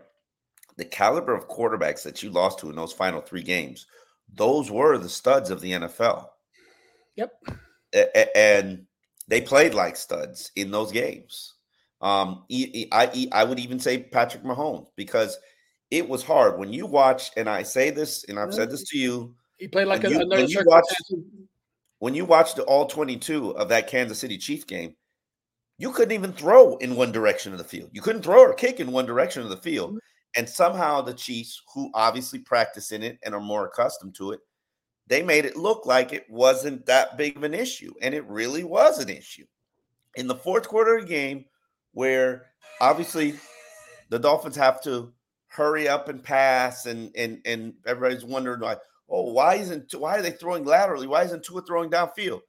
[0.77, 3.87] the caliber of quarterbacks that you lost to in those final three games,
[4.33, 6.29] those were the studs of the NFL.
[7.17, 7.33] Yep.
[8.37, 8.87] And
[9.27, 11.55] they played like studs in those games.
[12.01, 15.37] Um, I, I would even say Patrick Mahomes because
[15.91, 17.33] it was hard when you watch.
[17.37, 19.35] and I say this, and I've said this to you.
[19.59, 20.85] He played like a, you, when you watch,
[21.99, 24.95] when you watched all 22 of that Kansas City Chiefs game,
[25.83, 27.91] you couldn't even throw in one direction of the field.
[27.93, 29.91] You couldn't throw or kick in one direction of the field.
[29.91, 29.99] Mm-hmm.
[30.37, 34.39] And somehow the Chiefs, who obviously practice in it and are more accustomed to it,
[35.09, 37.93] they made it look like it wasn't that big of an issue.
[38.01, 39.45] And it really was an issue.
[40.15, 41.47] In the fourth quarter of the game,
[41.95, 42.47] where
[42.81, 43.35] obviously
[44.09, 45.13] the Dolphins have to
[45.49, 48.79] hurry up and pass, and and and everybody's wondering like,
[49.11, 51.09] oh, why isn't why are they throwing laterally?
[51.09, 52.43] Why isn't Tua throwing downfield?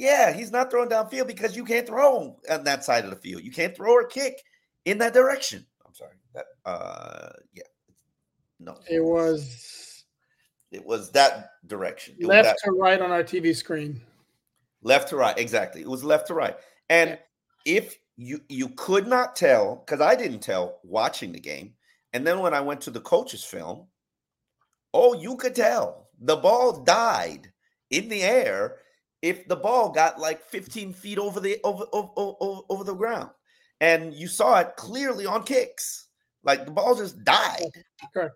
[0.00, 3.42] Yeah, he's not throwing downfield because you can't throw on that side of the field.
[3.44, 4.42] You can't throw or kick
[4.86, 5.66] in that direction.
[5.86, 6.14] I'm sorry.
[6.32, 7.64] That uh yeah.
[8.58, 8.78] No.
[8.88, 10.04] It was
[10.72, 12.14] it was that direction.
[12.18, 14.00] It left to right on our TV screen.
[14.82, 15.82] Left to right, exactly.
[15.82, 16.56] It was left to right.
[16.88, 17.18] And
[17.66, 17.76] yeah.
[17.76, 21.74] if you you could not tell, because I didn't tell watching the game,
[22.14, 23.86] and then when I went to the coach's film,
[24.94, 27.52] oh, you could tell the ball died
[27.90, 28.78] in the air
[29.22, 33.30] if the ball got like 15 feet over the over over, over, over the ground
[33.80, 36.06] and you saw it clearly on kicks.
[36.42, 37.70] Like the ball just died.
[38.12, 38.34] Correct.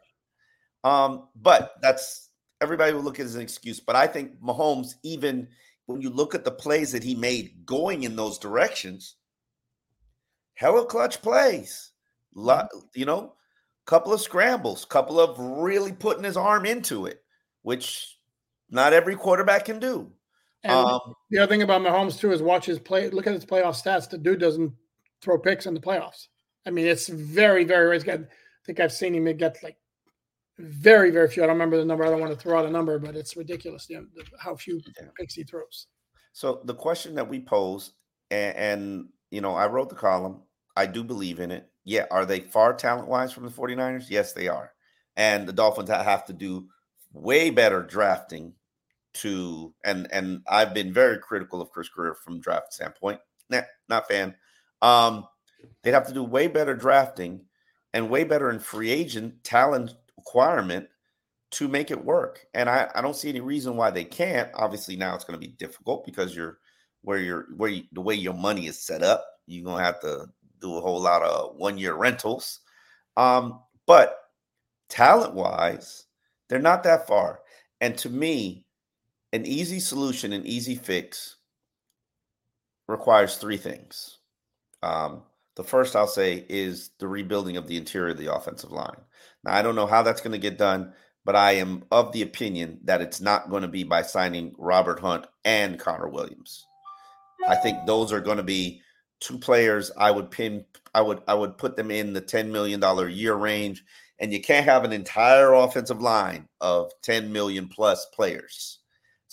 [0.82, 3.80] Um, but that's everybody will look at it as an excuse.
[3.80, 5.48] But I think Mahomes, even
[5.86, 9.16] when you look at the plays that he made going in those directions,
[10.54, 11.92] hella clutch plays.
[12.34, 12.86] Lot, mm-hmm.
[12.94, 13.34] you know,
[13.86, 17.22] couple of scrambles, couple of really putting his arm into it,
[17.62, 18.18] which
[18.70, 20.10] not every quarterback can do.
[20.64, 21.00] Um,
[21.30, 23.10] the other thing about Mahomes too is watch his play.
[23.10, 24.08] Look at his playoff stats.
[24.08, 24.72] The dude doesn't
[25.20, 26.28] throw picks in the playoffs.
[26.66, 28.14] I mean, it's very, very rare.
[28.14, 28.18] I
[28.64, 29.76] think I've seen him get like
[30.58, 31.42] Very, very few.
[31.42, 32.04] I don't remember the number.
[32.04, 34.06] I don't want to throw out a number, but it's ridiculous you know,
[34.38, 35.08] how few Yeah.
[35.18, 35.88] picks he throws.
[36.32, 37.92] So the question that we pose,
[38.30, 40.42] and, and you know, I wrote the column.
[40.76, 41.68] I do believe in it.
[41.84, 44.08] Yeah, are they far talent wise from the 49ers?
[44.10, 44.72] Yes, they are.
[45.16, 46.68] And the Dolphins have to do
[47.12, 48.54] way better drafting
[49.14, 53.20] to and and I've been very critical of Chris Grier from draft standpoint.
[53.50, 54.34] Nah, not fan.
[54.82, 55.26] Um,
[55.82, 57.44] they'd have to do way better drafting
[57.92, 60.88] and way better in free agent talent acquirement
[61.52, 62.44] to make it work.
[62.54, 64.50] And I, I don't see any reason why they can't.
[64.54, 66.58] Obviously, now it's going to be difficult because you're
[67.02, 69.24] where you're where you, the way your money is set up.
[69.46, 70.26] You're gonna have to
[70.60, 72.60] do a whole lot of one year rentals.
[73.16, 74.16] Um, but
[74.88, 76.06] talent wise,
[76.48, 77.40] they're not that far.
[77.80, 78.63] And to me,
[79.34, 81.36] an easy solution, an easy fix
[82.86, 84.18] requires three things.
[84.80, 85.22] Um,
[85.56, 89.00] the first I'll say is the rebuilding of the interior of the offensive line.
[89.42, 90.92] Now, I don't know how that's going to get done,
[91.24, 95.00] but I am of the opinion that it's not going to be by signing Robert
[95.00, 96.64] Hunt and Connor Williams.
[97.48, 98.82] I think those are going to be
[99.18, 102.78] two players I would pin I would I would put them in the 10 million
[102.78, 103.84] dollar year range
[104.20, 108.80] and you can't have an entire offensive line of 10 million plus players.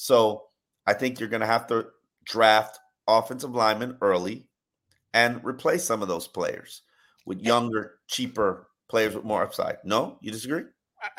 [0.01, 0.45] So,
[0.87, 1.85] I think you're going to have to
[2.25, 4.47] draft offensive linemen early
[5.13, 6.81] and replace some of those players
[7.27, 9.77] with younger, cheaper players with more upside.
[9.83, 10.63] No, you disagree?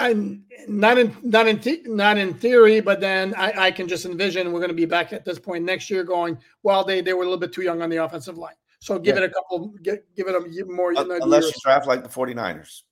[0.00, 4.04] I'm not in not in the, not in theory, but then I, I can just
[4.04, 6.82] envision we're going to be back at this point next year, going well.
[6.84, 9.22] They they were a little bit too young on the offensive line, so give Yeah.
[9.22, 10.90] it a couple, give, give it a more.
[10.90, 11.52] Another Unless year.
[11.54, 12.82] you draft like the 49ers,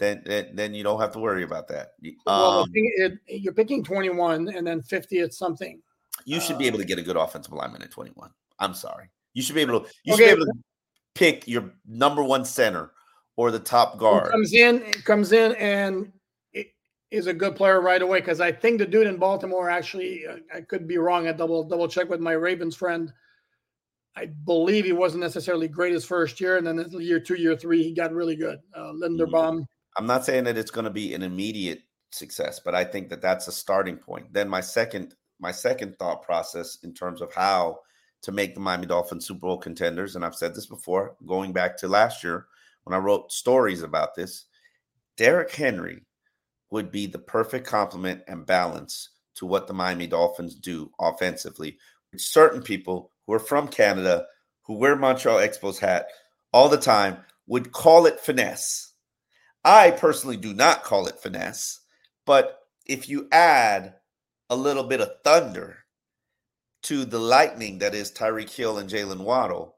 [0.00, 1.92] then, then then you don't have to worry about that.
[2.26, 5.80] Well, Um, is, you're picking 21 and then 50 at something.
[6.24, 8.30] you should be uh, able to get a good offensive lineman at 21.
[8.58, 9.10] I'm sorry.
[9.34, 10.52] You should be able to you should be able to
[11.14, 12.90] pick your number one center
[13.36, 14.30] or the top guard.
[14.30, 16.12] comes in, comes in, and
[17.10, 18.20] is a good player right away.
[18.20, 21.28] Because I think the dude in Baltimore actually, uh, I could be wrong.
[21.28, 23.12] I double double check with my Ravens friend.
[24.16, 27.56] I believe he wasn't necessarily great his first year, and then in year two, year
[27.56, 28.58] three, he got really good.
[28.74, 29.64] Uh, Linderbaum.
[29.96, 33.22] I'm not saying that it's going to be an immediate success, but I think that
[33.22, 34.32] that's a starting point.
[34.32, 37.78] Then my second my second thought process in terms of how
[38.22, 41.78] to make the Miami Dolphins Super Bowl contenders, and I've said this before, going back
[41.78, 42.46] to last year
[42.84, 44.44] when I wrote stories about this,
[45.16, 46.04] Derrick Henry
[46.70, 51.78] would be the perfect complement and balance to what the Miami Dolphins do offensively.
[52.12, 54.26] With certain people who are from Canada
[54.70, 56.06] who wear Montreal Expos hat
[56.52, 57.16] all the time
[57.48, 58.89] would call it finesse.
[59.64, 61.80] I personally do not call it finesse,
[62.26, 63.94] but if you add
[64.48, 65.78] a little bit of thunder
[66.82, 69.76] to the lightning that is Tyreek Hill and Jaylen Waddle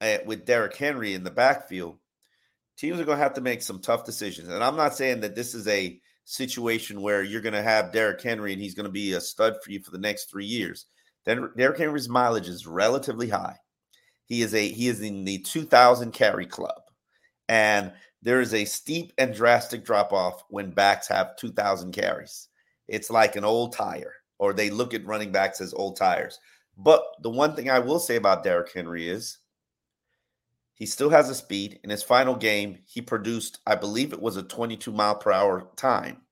[0.00, 1.98] uh, with Derrick Henry in the backfield,
[2.76, 4.48] teams are going to have to make some tough decisions.
[4.48, 8.22] And I'm not saying that this is a situation where you're going to have Derrick
[8.22, 10.86] Henry and he's going to be a stud for you for the next three years.
[11.24, 13.56] Then Derrick Henry's mileage is relatively high.
[14.24, 16.82] He is a he is in the 2,000 carry club,
[17.48, 22.48] and there is a steep and drastic drop off when backs have 2,000 carries.
[22.88, 26.38] It's like an old tire, or they look at running backs as old tires.
[26.76, 29.38] But the one thing I will say about Derrick Henry is
[30.74, 31.80] he still has a speed.
[31.82, 35.68] In his final game, he produced, I believe it was a 22 mile per hour
[35.76, 36.22] time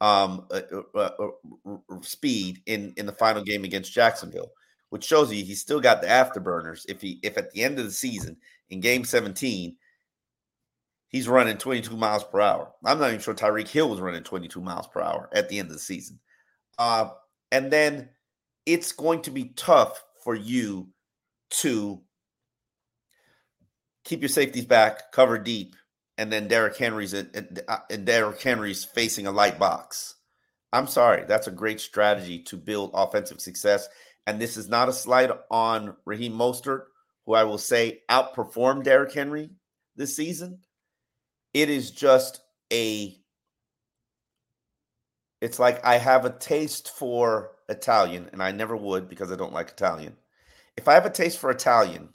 [0.00, 0.60] um, uh,
[0.94, 4.50] uh, uh, speed in in the final game against Jacksonville,
[4.90, 6.84] which shows you he's still got the afterburners.
[6.88, 8.36] If he if at the end of the season
[8.70, 9.76] in Game 17
[11.08, 14.60] he's running 22 miles per hour, I'm not even sure Tyreek Hill was running 22
[14.60, 16.20] miles per hour at the end of the season.
[16.78, 17.10] Uh,
[17.50, 18.10] and then
[18.64, 20.88] it's going to be tough for you
[21.50, 22.02] to
[24.04, 25.76] keep your safeties back, cover deep,
[26.18, 30.14] and then Derrick Henry's and, and Derrick Henry's facing a light box.
[30.72, 33.88] I'm sorry, that's a great strategy to build offensive success.
[34.26, 36.84] And this is not a slight on Raheem Mostert,
[37.24, 39.50] who I will say outperformed Derrick Henry
[39.94, 40.60] this season.
[41.56, 43.16] It is just a.
[45.40, 49.54] It's like I have a taste for Italian, and I never would because I don't
[49.54, 50.18] like Italian.
[50.76, 52.10] If I have a taste for Italian,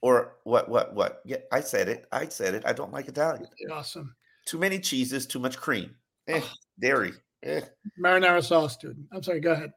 [0.00, 1.22] or what, what, what?
[1.24, 2.06] Yeah, I said it.
[2.12, 2.62] I said it.
[2.64, 3.48] I don't like Italian.
[3.72, 4.14] Awesome.
[4.44, 5.96] Too many cheeses, too much cream.
[6.28, 6.40] Eh,
[6.78, 7.14] dairy.
[7.42, 7.62] Eh.
[8.00, 9.08] Marinara sauce, dude.
[9.12, 9.40] I'm sorry.
[9.40, 9.72] Go ahead.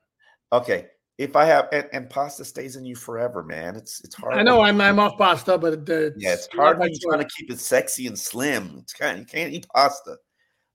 [0.53, 0.89] Okay.
[1.19, 3.75] If I have and, and pasta stays in you forever, man.
[3.75, 4.35] It's it's hard.
[4.35, 7.29] I know I'm I'm off pasta, but uh, yeah, it's hard when you're trying to
[7.37, 8.77] keep it sexy and slim.
[8.81, 10.11] It's kind you can't eat pasta.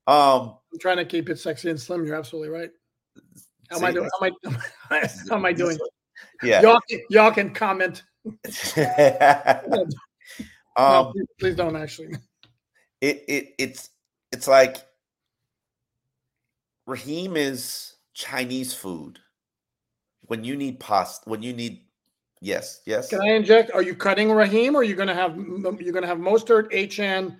[0.07, 2.05] Um I'm trying to keep it sexy and slim.
[2.05, 2.71] You're absolutely right.
[3.71, 4.11] How am I doing?
[4.21, 4.33] How am
[4.91, 4.97] I,
[5.31, 5.79] how am I doing?
[6.43, 6.61] Yeah.
[6.61, 8.03] Y'all, can- y'all can comment.
[8.77, 9.87] um
[10.77, 12.17] no, please, please don't actually.
[13.01, 13.89] it it it's
[14.31, 14.77] it's like
[16.87, 19.21] Raheem is Chinese food.
[20.27, 21.83] When you need pasta, when you need
[22.41, 23.11] yes, yes.
[23.11, 23.71] Can I inject?
[23.73, 26.73] Are you cutting Raheem, or are you going to have you're going to have Mostert,
[26.73, 27.37] Achane,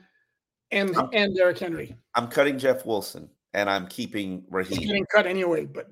[0.71, 1.97] and I'm- and Derrick Henry?
[2.15, 4.79] I'm cutting Jeff Wilson and I'm keeping Raheem.
[4.79, 5.89] He's getting cut anyway, but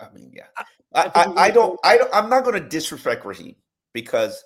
[0.00, 0.46] I mean, yeah.
[0.56, 1.78] I, I, I, I don't.
[1.84, 2.10] I don't.
[2.12, 3.54] I'm not gonna disrespect Raheem
[3.92, 4.42] because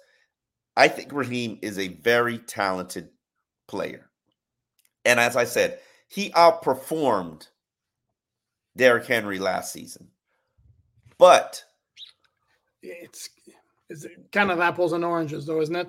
[0.76, 3.08] I think Raheem is a very talented
[3.66, 4.10] player.
[5.04, 7.48] And as I said, he outperformed
[8.76, 10.08] Derrick Henry last season.
[11.18, 11.62] But
[12.82, 13.28] it's
[13.90, 15.88] it's kind of apples and oranges, though, isn't it?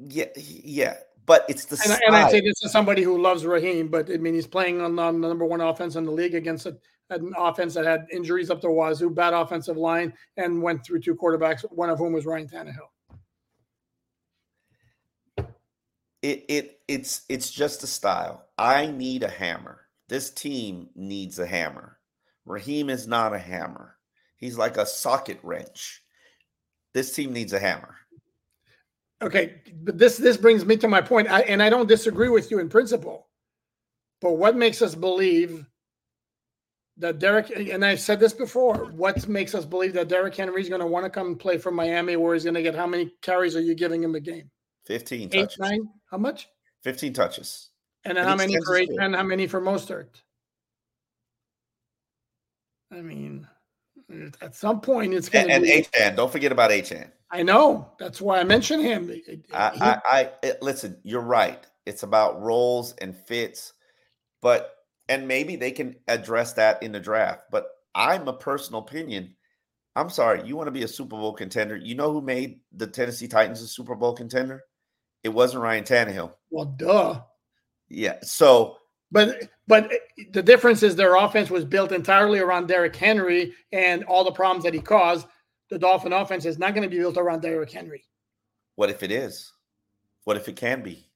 [0.00, 3.44] yeah, yeah, but it's the And, I- and I say this as somebody who loves
[3.44, 6.34] Raheem, but I mean he's playing on, on the number one offense in the league
[6.34, 6.76] against a,
[7.10, 11.14] an offense that had injuries up to wazoo, bad offensive line, and went through two
[11.16, 12.88] quarterbacks, one of whom was Ryan Tannehill.
[16.22, 18.46] it it it's it's just a style.
[18.58, 19.82] I need a hammer.
[20.08, 21.98] This team needs a hammer.
[22.44, 23.96] Raheem is not a hammer.
[24.38, 26.02] He's like a socket wrench.
[26.94, 27.96] This team needs a hammer.
[29.20, 32.50] Okay, but this this brings me to my point, I, and I don't disagree with
[32.50, 33.26] you in principle.
[34.20, 35.66] But what makes us believe
[36.98, 37.50] that Derrick?
[37.50, 38.86] And I've said this before.
[38.92, 41.72] What makes us believe that Derrick Henry is going to want to come play for
[41.72, 44.50] Miami, where he's going to get how many carries are you giving him a game?
[44.86, 45.58] 15 Eight, touches.
[45.58, 45.88] nine?
[46.10, 46.48] How much?
[46.84, 47.70] 15 touches.
[48.04, 48.90] And then And how many for eight?
[49.00, 50.22] And how many for Mostert?
[52.92, 53.46] I mean,
[54.40, 55.98] at some point it's going And, to and be.
[55.98, 57.10] Achane, don't forget about Achane.
[57.30, 57.92] I know.
[57.98, 59.12] That's why I mentioned him.
[59.52, 60.98] I, I, I listen.
[61.02, 61.64] You're right.
[61.84, 63.74] It's about roles and fits,
[64.40, 64.74] but
[65.10, 67.44] and maybe they can address that in the draft.
[67.50, 69.34] But I'm a personal opinion.
[69.94, 70.46] I'm sorry.
[70.46, 71.76] You want to be a Super Bowl contender?
[71.76, 74.62] You know who made the Tennessee Titans a Super Bowl contender?
[75.24, 76.32] It wasn't Ryan Tannehill.
[76.50, 77.20] well, duh.
[77.90, 78.18] Yeah.
[78.22, 78.77] So
[79.10, 79.90] But but
[80.32, 84.64] the difference is their offense was built entirely around Derrick Henry and all the problems
[84.64, 85.26] that he caused.
[85.70, 88.04] The Dolphin offense is not going to be built around Derrick Henry.
[88.76, 89.52] what if it is?
[90.24, 91.08] What if it can be?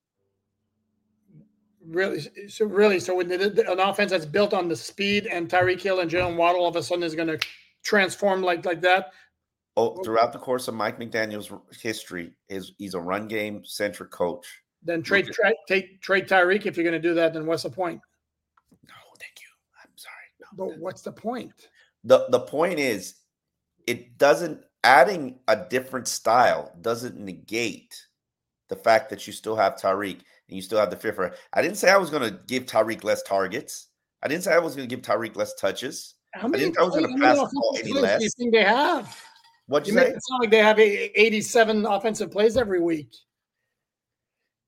[1.87, 6.00] Really, so really, so when an offense that's built on the speed and Tyreek Hill
[6.00, 7.38] and Jaylen Waddle all of a sudden is going to
[7.83, 9.12] transform like like that.
[9.76, 11.50] Oh, throughout the course of Mike McDaniel's
[11.81, 14.46] history, is he's a run game centric coach.
[14.85, 15.33] Then trade Okay.
[15.35, 17.33] tra- take trade Tyreek if you're going to do that.
[17.35, 18.01] Then what's the point?
[18.88, 19.47] No, thank you.
[19.83, 20.14] I'm sorry.
[20.40, 21.53] No, But what's the point?
[22.05, 23.14] the the point is
[23.87, 27.95] it doesn't adding a different style doesn't negate
[28.68, 30.14] the fact that you still have Tyreek
[30.49, 32.66] and you still have the fear for I didn't say I was going to give
[32.66, 33.88] Tyreek less targets.
[34.25, 36.14] I didn't say I was going to give Tyreek less touches.
[36.35, 38.18] How many, didn't- I was gonna how many pass the ball offensive any plays do
[38.18, 38.35] you less.
[38.35, 39.21] think they have?
[39.66, 40.14] What'd You you make say?
[40.14, 43.12] it sound like they have 87 offensive plays every week.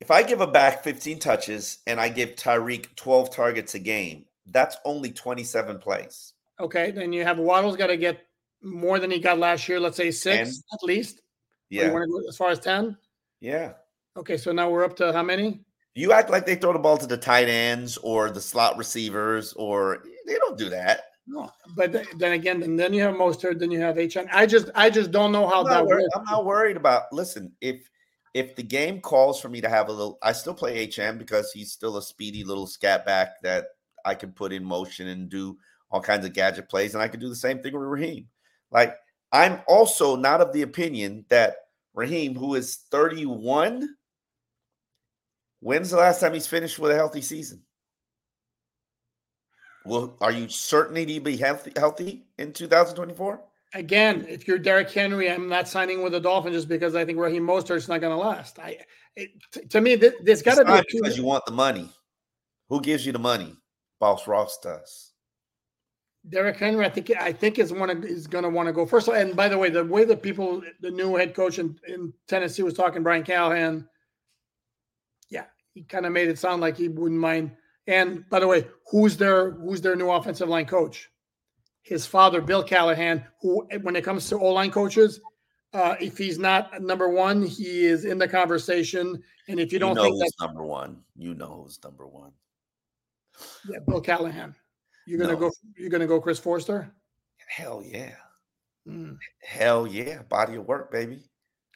[0.00, 4.24] If I give a back 15 touches and I give Tyreek 12 targets a game,
[4.46, 6.32] that's only 27 plays.
[6.60, 8.26] Okay, then you have Waddle's got to get
[8.62, 9.80] more than he got last year.
[9.80, 10.62] Let's say six Ten.
[10.72, 11.22] at least.
[11.70, 11.88] Yeah.
[11.88, 12.96] go as far as 10?
[13.40, 13.72] Yeah.
[14.16, 15.60] Okay, so now we're up to how many?
[15.94, 19.52] You act like they throw the ball to the tight ends or the slot receivers,
[19.54, 21.04] or they don't do that.
[21.26, 24.28] No, but then again, and then you have Mostert, then you have HN.
[24.32, 26.04] I just, I just don't know how I'm that works.
[26.14, 27.12] I'm not worried about.
[27.12, 27.88] Listen, if
[28.34, 31.52] if the game calls for me to have a little, I still play HM because
[31.52, 33.66] he's still a speedy little scat back that
[34.04, 35.56] I can put in motion and do
[35.90, 38.26] all kinds of gadget plays, and I can do the same thing with Raheem.
[38.72, 38.96] Like
[39.30, 41.56] I'm also not of the opinion that
[41.94, 43.88] Raheem, who is 31,
[45.60, 47.62] when's the last time he's finished with a healthy season?
[49.86, 53.40] Well, are you certain he'd be healthy healthy in 2024?
[53.74, 57.18] Again, if you're Derrick Henry, I'm not signing with the Dolphins just because I think
[57.18, 58.58] Raheem Mostert's not going to last.
[58.60, 58.78] I,
[59.16, 61.90] it, t- to me, th- there's got to be because you want the money.
[62.68, 63.56] Who gives you the money?
[63.98, 65.12] Boss Ross does.
[66.28, 68.86] Derrick Henry, I think I think is one of, is going to want to go
[68.86, 69.08] first.
[69.08, 72.62] And by the way, the way that people, the new head coach in, in Tennessee
[72.62, 73.86] was talking, Brian Callahan,
[75.28, 77.50] yeah, he kind of made it sound like he wouldn't mind.
[77.86, 81.10] And by the way, who's their who's their new offensive line coach?
[81.84, 85.20] His father, Bill Callahan, who when it comes to O line coaches,
[85.74, 89.22] uh, if he's not number one, he is in the conversation.
[89.48, 91.02] And if you You, don't know think who's that, number one.
[91.14, 92.32] You know who's number one.
[93.68, 94.54] yeah, Bill Callahan,
[95.06, 95.38] you're gonna No.
[95.38, 95.50] go.
[95.76, 96.90] You're gonna go Chris Foerster.
[97.48, 98.14] Hell yeah.
[98.88, 100.22] Mm, Hell yeah.
[100.22, 101.22] Body of work, baby.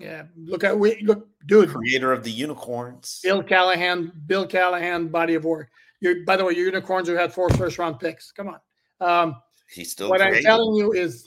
[0.01, 1.69] yeah, look at we look, dude.
[1.69, 3.21] Creator of the unicorns.
[3.23, 5.69] Bill Callahan, Bill Callahan, body of work.
[6.01, 8.31] You're, by the way, your unicorns who had four first round picks.
[8.33, 8.61] Come on.
[9.01, 11.27] Um, He's still what I'm telling you is,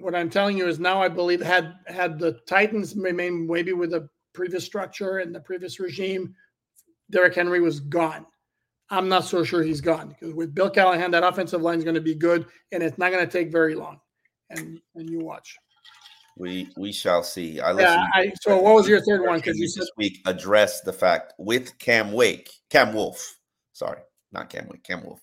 [0.00, 3.90] what I'm telling you is now I believe had had the Titans remained maybe with
[3.90, 6.34] the previous structure and the previous regime,
[7.10, 8.26] Derrick Henry was gone.
[8.90, 11.94] I'm not so sure he's gone because with Bill Callahan, that offensive line is going
[11.94, 14.00] to be good, and it's not going to take very long.
[14.50, 15.56] And and you watch.
[16.36, 17.60] We we shall see.
[17.60, 18.06] I Yeah.
[18.14, 19.38] I, so what was your third one?
[19.38, 23.38] Because you said this week address the fact with Cam Wake, Cam Wolfe,
[23.72, 24.00] sorry,
[24.32, 25.20] not Cam Wake, Cam Wolfe,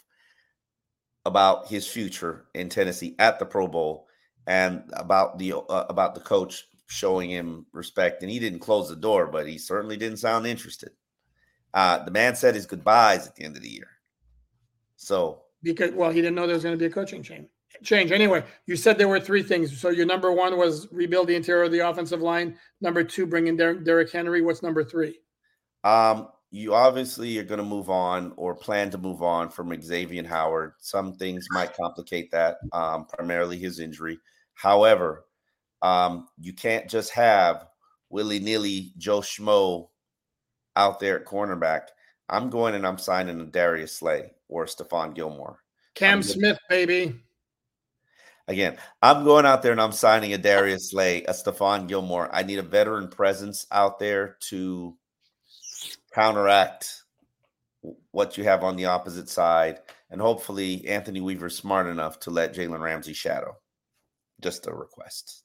[1.28, 4.08] about his future in Tennessee at the Pro Bowl
[4.48, 8.22] and about the uh, about the coach showing him respect.
[8.22, 10.92] And he didn't close the door, but he certainly didn't sound interested.
[11.74, 13.90] Uh, the man said his goodbyes at the end of the year.
[14.96, 17.50] So because well, he didn't know there was going to be a coaching change.
[17.84, 18.46] Change anyway.
[18.66, 19.78] You said there were three things.
[19.78, 22.58] So your number one was rebuild the interior of the offensive line.
[22.80, 24.42] Number two, bring in Der- Derrick Henry.
[24.42, 25.20] What's number three?
[25.84, 30.26] Um, you obviously are going to move on or plan to move on from Xavier
[30.26, 30.74] Howard.
[30.80, 34.20] Some things might complicate that, um, primarily his injury.
[34.54, 35.26] However,
[35.82, 37.68] um, you can't just have
[38.10, 39.90] willy nilly Joe Schmo
[40.76, 41.88] out there at cornerback.
[42.30, 45.60] I'm going and I'm signing a Darius Slay or Stephon Gilmore.
[45.96, 46.30] Cam good.
[46.30, 47.16] Smith, baby.
[48.48, 52.30] Again, I'm going out there and I'm signing a Darius Slay, a Stephon Gilmore.
[52.34, 54.96] I need a veteran presence out there to
[56.18, 57.04] counteract
[58.12, 59.80] what you have on the opposite side.
[60.10, 63.56] And hopefully, Anthony Weaver's smart enough to let Jalen Ramsey shadow.
[64.42, 65.44] Just a request.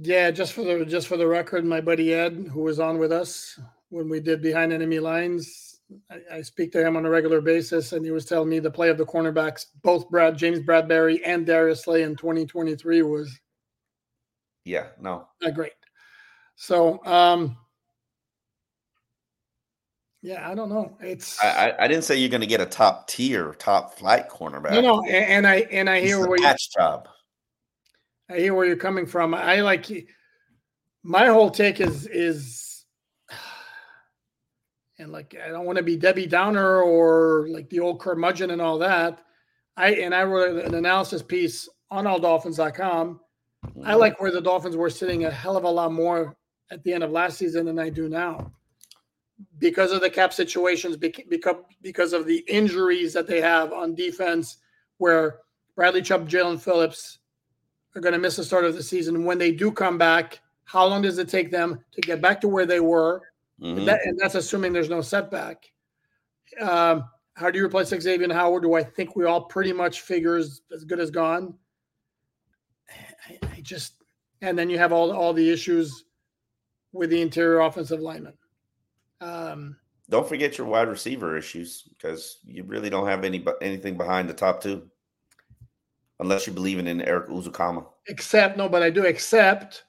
[0.00, 3.12] Yeah, just for the just for the record, my buddy Ed, who was on with
[3.12, 3.58] us
[3.90, 5.80] when we did behind enemy lines,
[6.10, 8.70] I, I speak to him on a regular basis, and he was telling me the
[8.70, 13.38] play of the cornerbacks, both Brad James Bradberry and Darius Slay in 2023 was
[14.64, 15.28] Yeah, no.
[15.40, 15.72] not great.
[16.56, 17.56] So, um,
[20.26, 20.96] yeah, I don't know.
[21.00, 24.28] It's I, I, I didn't say you're going to get a top tier, top flight
[24.28, 24.72] cornerback.
[24.72, 27.08] no, no, and, and I and I hear where you, patch job.
[28.28, 29.34] I hear where you're coming from.
[29.34, 29.86] I like
[31.04, 32.84] my whole take is is
[34.98, 38.60] and like I don't want to be Debbie Downer or like the old curmudgeon and
[38.60, 39.20] all that.
[39.76, 43.20] I and I wrote an analysis piece on alldolphins.com.
[43.62, 44.00] I mm-hmm.
[44.00, 46.36] like where the Dolphins were sitting a hell of a lot more
[46.72, 48.50] at the end of last season than I do now.
[49.58, 51.24] Because of the cap situations, because
[51.82, 54.58] because of the injuries that they have on defense,
[54.98, 55.40] where
[55.74, 57.18] Bradley Chubb, Jaelan Phillips,
[57.94, 59.24] are going to miss the start of the season.
[59.24, 62.48] When they do come back, how long does it take them to get back to
[62.48, 63.22] where they were?
[63.60, 63.78] Mhm.
[63.78, 65.70] And, that, and that's assuming there's no setback.
[66.60, 68.62] Um, how do you replace Xavier Howard?
[68.62, 71.54] Do I think we all pretty much figures as good as gone?
[73.28, 73.94] I, I just
[74.40, 76.04] and then you have all all the issues
[76.92, 78.34] with the interior offensive lineman.
[79.20, 79.76] Um,
[80.10, 84.34] Don't forget your wide receiver issues because you really don't have any anything behind the
[84.34, 84.88] top two,
[86.20, 87.86] unless you're believing in Erik Ezukanma.
[88.08, 89.84] except no, but I do accept.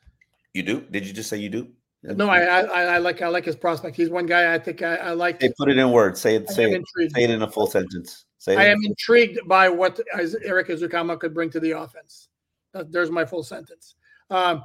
[0.54, 0.82] You do?
[0.82, 1.68] Did you just say you do?
[2.04, 3.96] No, I, I I like I like his prospect.
[3.98, 5.42] He's one guy I think I, I like.
[5.42, 6.22] Hey, put it in words.
[6.22, 6.46] Say it.
[6.50, 6.74] I Say it.
[6.76, 7.16] intrigued.
[7.16, 8.26] Say it in a full sentence.
[8.38, 8.56] Say.
[8.56, 10.00] I am intrigued by what
[10.44, 12.30] Erik Ezukanma could bring to the offense.
[12.74, 13.96] There's my full sentence.
[14.30, 14.64] Um,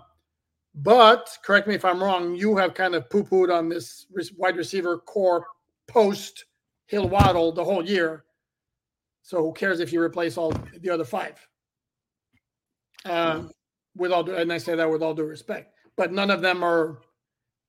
[0.75, 2.35] but correct me if I'm wrong.
[2.35, 4.07] You have kind of poo pooed on this
[4.37, 5.47] wide receiver corps
[5.87, 6.47] post
[6.87, 8.25] Hill Waddle the whole year.
[9.23, 11.39] So who cares if you replace all the other five?
[13.05, 13.51] Um,
[13.97, 16.62] with all due, and I say that with all due respect, but none of them
[16.62, 17.01] are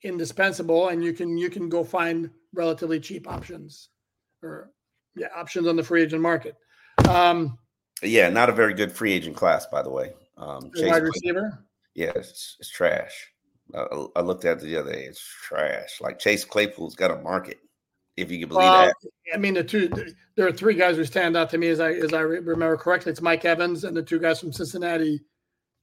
[0.03, 3.89] indispensable, and you can you can go find relatively cheap options
[4.41, 4.71] or
[5.15, 6.55] yeah options on the free agent market.
[7.09, 7.57] Um,
[8.01, 10.13] yeah, not a very good free agent class, by the way.
[10.37, 11.63] Um, Chase wide receiver.
[11.95, 13.31] Yeah, it's, it's trash.
[13.75, 15.03] I, I looked at it the other day.
[15.03, 15.99] It's trash.
[16.01, 17.59] Like Chase Claypool's got a market,
[18.17, 18.95] if you can believe Well, that.
[19.33, 19.89] I mean, the two
[20.35, 23.11] there are three guys who stand out to me as I as I remember correctly.
[23.11, 25.21] It's Mike Evans and the two guys from Cincinnati,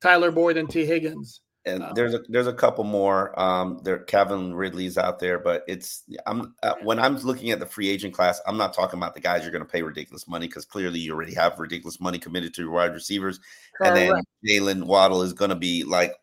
[0.03, 1.41] Tyler Boyd and Tee Higgins.
[1.67, 3.39] And uh, there's a there's a couple more.
[3.39, 7.67] Um, there Calvin Ridley's out there, but it's I'm uh, when I'm looking at the
[7.67, 10.47] free agent class, I'm not talking about the guys you're going to pay ridiculous money
[10.47, 13.41] because clearly you already have ridiculous money committed to your wide receivers,
[13.85, 16.15] and then Jaylen Waddle is going to be like,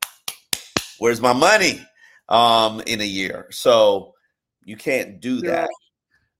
[0.97, 1.85] "Where's my money?"
[2.29, 4.15] Um, in a year, so
[4.65, 5.69] you can't do that.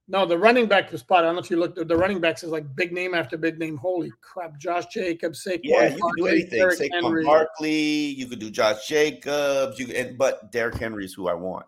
[0.10, 1.20] No, the running back spot.
[1.20, 1.86] I don't know if you looked.
[1.86, 3.76] The running backs is like big name after big name.
[3.76, 4.58] Holy crap!
[4.58, 6.60] Josh Jacobs, Saquon, Yeah, you can do anything.
[6.60, 7.26] Derrick Saquon Henry.
[7.26, 11.66] Barkley, you could do Josh Jacobs, you and but Derrick Henry is who I want.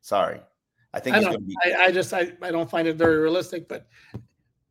[0.00, 0.40] Sorry,
[0.92, 2.96] I think I he's going to be I, I just I, I don't find it
[2.96, 3.86] very realistic, but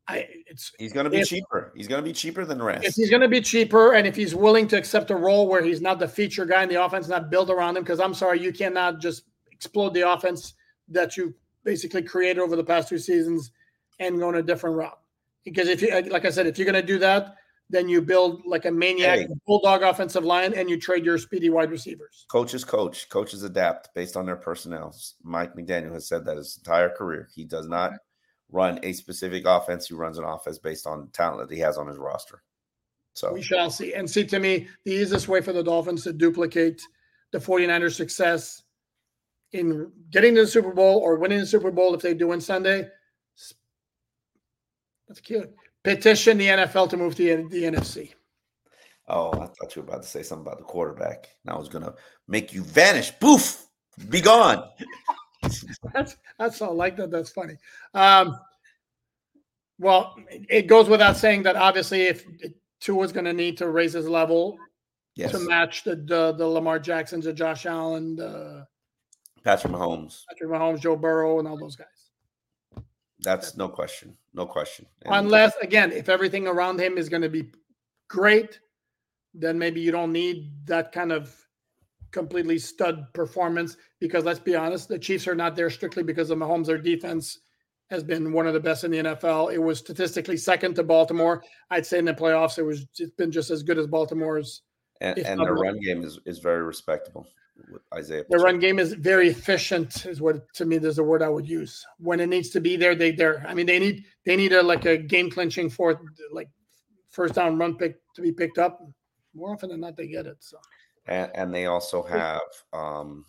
[0.10, 1.72] I it's he's going to be if- cheaper.
[1.78, 2.86] He's going to be cheaper than the rest.
[2.86, 5.64] if he's going to be cheaper and if he's willing to accept a role where
[5.64, 8.42] he's not the feature guy in the offense, not build around him, because I'm sorry,
[8.42, 10.56] you cannot just explode the offense
[10.90, 11.34] that you
[11.68, 13.52] basically created over the past two seasons
[14.00, 14.98] and go in a different route.
[15.44, 17.36] Because if you, uh, like I said, if you're going to do that,
[17.70, 19.28] then you build like a maniac Hey.
[19.46, 22.26] bulldog offensive line and you trade your speedy wide receivers.
[22.32, 23.10] Coaches coach.
[23.10, 24.96] Coaches adapt based on their personnel.
[25.24, 27.28] Mike McDaniel has said that his entire career.
[27.36, 27.92] He does not
[28.50, 29.90] run a specific offense.
[29.90, 32.44] He runs an offense based on talent that he has on his roster.
[33.14, 33.94] So we shall see.
[33.94, 36.82] And see, to me, the easiest way for the Dolphins to duplicate
[37.34, 38.64] the 49ers' success
[39.54, 42.42] in getting to the Super Bowl or winning the Super Bowl if they do win
[42.42, 42.88] Sunday.
[45.08, 45.54] That's cute.
[45.84, 48.14] Petition the NFL to move to the, the NFC.
[49.08, 51.30] Oh, I thought you were about to say something about the quarterback.
[51.46, 51.94] And I was gonna
[52.28, 53.12] make you vanish.
[53.12, 53.66] Boof,
[54.10, 54.68] be gone.
[55.94, 57.10] that's that's all like that.
[57.10, 57.56] That's funny.
[57.94, 58.38] Um,
[59.80, 62.26] well, it goes without saying that obviously, if
[62.80, 64.58] Tua is going to need to raise his level
[65.16, 65.32] yes.
[65.32, 68.66] to match the, the, the Lamar Jacksons, the Josh Allen, the
[69.48, 72.84] Patrick Mahomes, Patrick Mahomes, Joe Burrow, and all those guys.
[73.22, 74.86] That's no question, no question.
[75.04, 77.52] And Unless again, if everything around him is going to be
[78.10, 78.60] great,
[79.34, 81.34] then maybe you don't need that kind of
[82.12, 83.78] completely stud performance.
[84.02, 86.66] Because let's be honest, the Chiefs are not there strictly because of Mahomes.
[86.66, 87.40] Their defense
[87.90, 89.54] has been one of the best in the NFL.
[89.54, 91.42] It was statistically second to Baltimore.
[91.70, 94.64] I'd say in the playoffs, it was it's been just as good as Baltimore's.
[95.00, 97.28] And, and their run game is, is very respectable.
[97.94, 100.06] Isaiah, the run game is very efficient.
[100.06, 101.86] Is what to me there's a word I would use.
[102.00, 103.46] When it needs to be there, they there.
[103.48, 105.98] I mean, they need they need a like a game clinching fourth
[106.32, 106.50] like
[107.10, 108.80] first down run pick to be picked up.
[109.34, 110.38] More often than not, they get it.
[110.40, 110.58] So,
[111.08, 112.42] and, and they also have
[112.74, 113.26] um,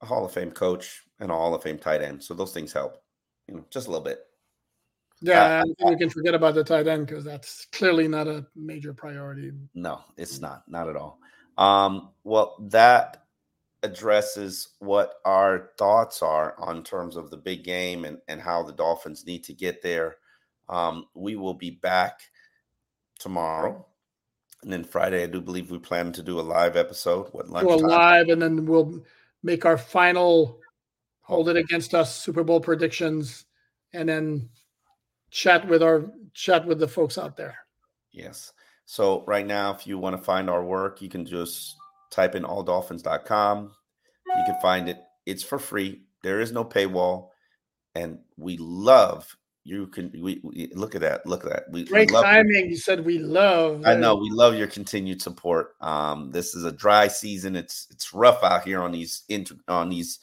[0.00, 2.22] a Hall of Fame coach and a Hall of Fame tight end.
[2.22, 3.02] So those things help
[3.48, 4.20] you know, just a little bit.
[5.20, 8.92] Yeah, uh, we can forget about the tight end because that's clearly not a major
[8.92, 9.52] priority.
[9.74, 11.20] No, it's not, not at all.
[11.58, 13.24] Um, well, that
[13.82, 18.72] addresses what our thoughts are on terms of the big game and, and how the
[18.72, 20.16] Dolphins need to get there.
[20.68, 22.20] Um, we will be back
[23.18, 23.84] tomorrow.
[24.62, 27.28] And then Friday, I do believe we plan to do a live episode.
[27.32, 27.66] What lunch?
[27.66, 29.02] Do a live, and then we'll
[29.42, 30.60] make our final
[31.22, 33.44] hold it against us Super Bowl predictions,
[33.92, 34.48] and then
[35.30, 37.56] chat with our chat with the folks out there.
[38.12, 38.52] Yes.
[38.84, 41.76] So right now, if you want to find our work, you can just
[42.10, 43.72] type in alldolphins.com.
[44.26, 44.98] You can find it.
[45.26, 46.02] It's for free.
[46.22, 47.28] There is no paywall,
[47.94, 49.86] and we love you.
[49.88, 51.26] Can we, we look at that?
[51.26, 51.64] Look at that.
[51.70, 52.70] We great we timing.
[52.70, 53.82] You said we love.
[53.84, 55.74] I know we love your continued support.
[55.80, 57.56] Um, this is a dry season.
[57.56, 60.20] It's it's rough out here on these inter, on these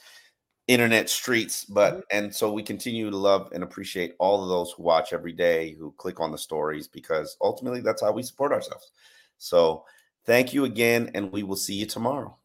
[0.70, 2.02] internet streets but mm-hmm.
[2.12, 5.74] and so we continue to love and appreciate all of those who watch every day
[5.74, 8.92] who click on the stories because ultimately that's how we support ourselves.
[9.40, 9.84] So
[10.26, 12.38] thank you again and we will see you tomorrow.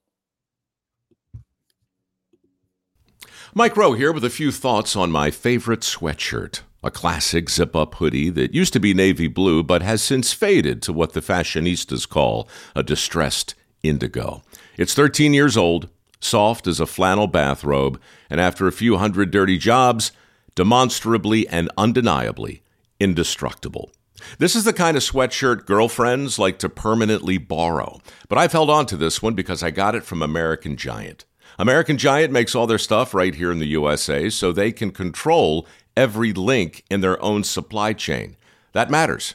[3.53, 7.95] Mike Rowe here with a few thoughts on my favorite sweatshirt a classic zip up
[7.97, 12.09] hoodie that used to be navy blue but has since faded to what the fashionistas
[12.09, 14.43] call a distressed indigo.
[14.79, 15.89] It's 13 years old
[16.21, 18.01] soft as a flannel bathrobe,
[18.31, 20.13] and after a few hundred dirty jobs,
[20.55, 22.63] demonstrably and undeniably
[23.01, 23.91] indestructible.
[24.39, 28.87] This is the kind of sweatshirt girlfriends like to permanently borrow, but I've held on
[28.87, 31.25] to this one because I got it from American Giant.
[31.59, 35.67] American Giant makes all their stuff right here in the USA so they can control
[35.97, 38.37] every link in their own supply chain.
[38.73, 39.35] That matters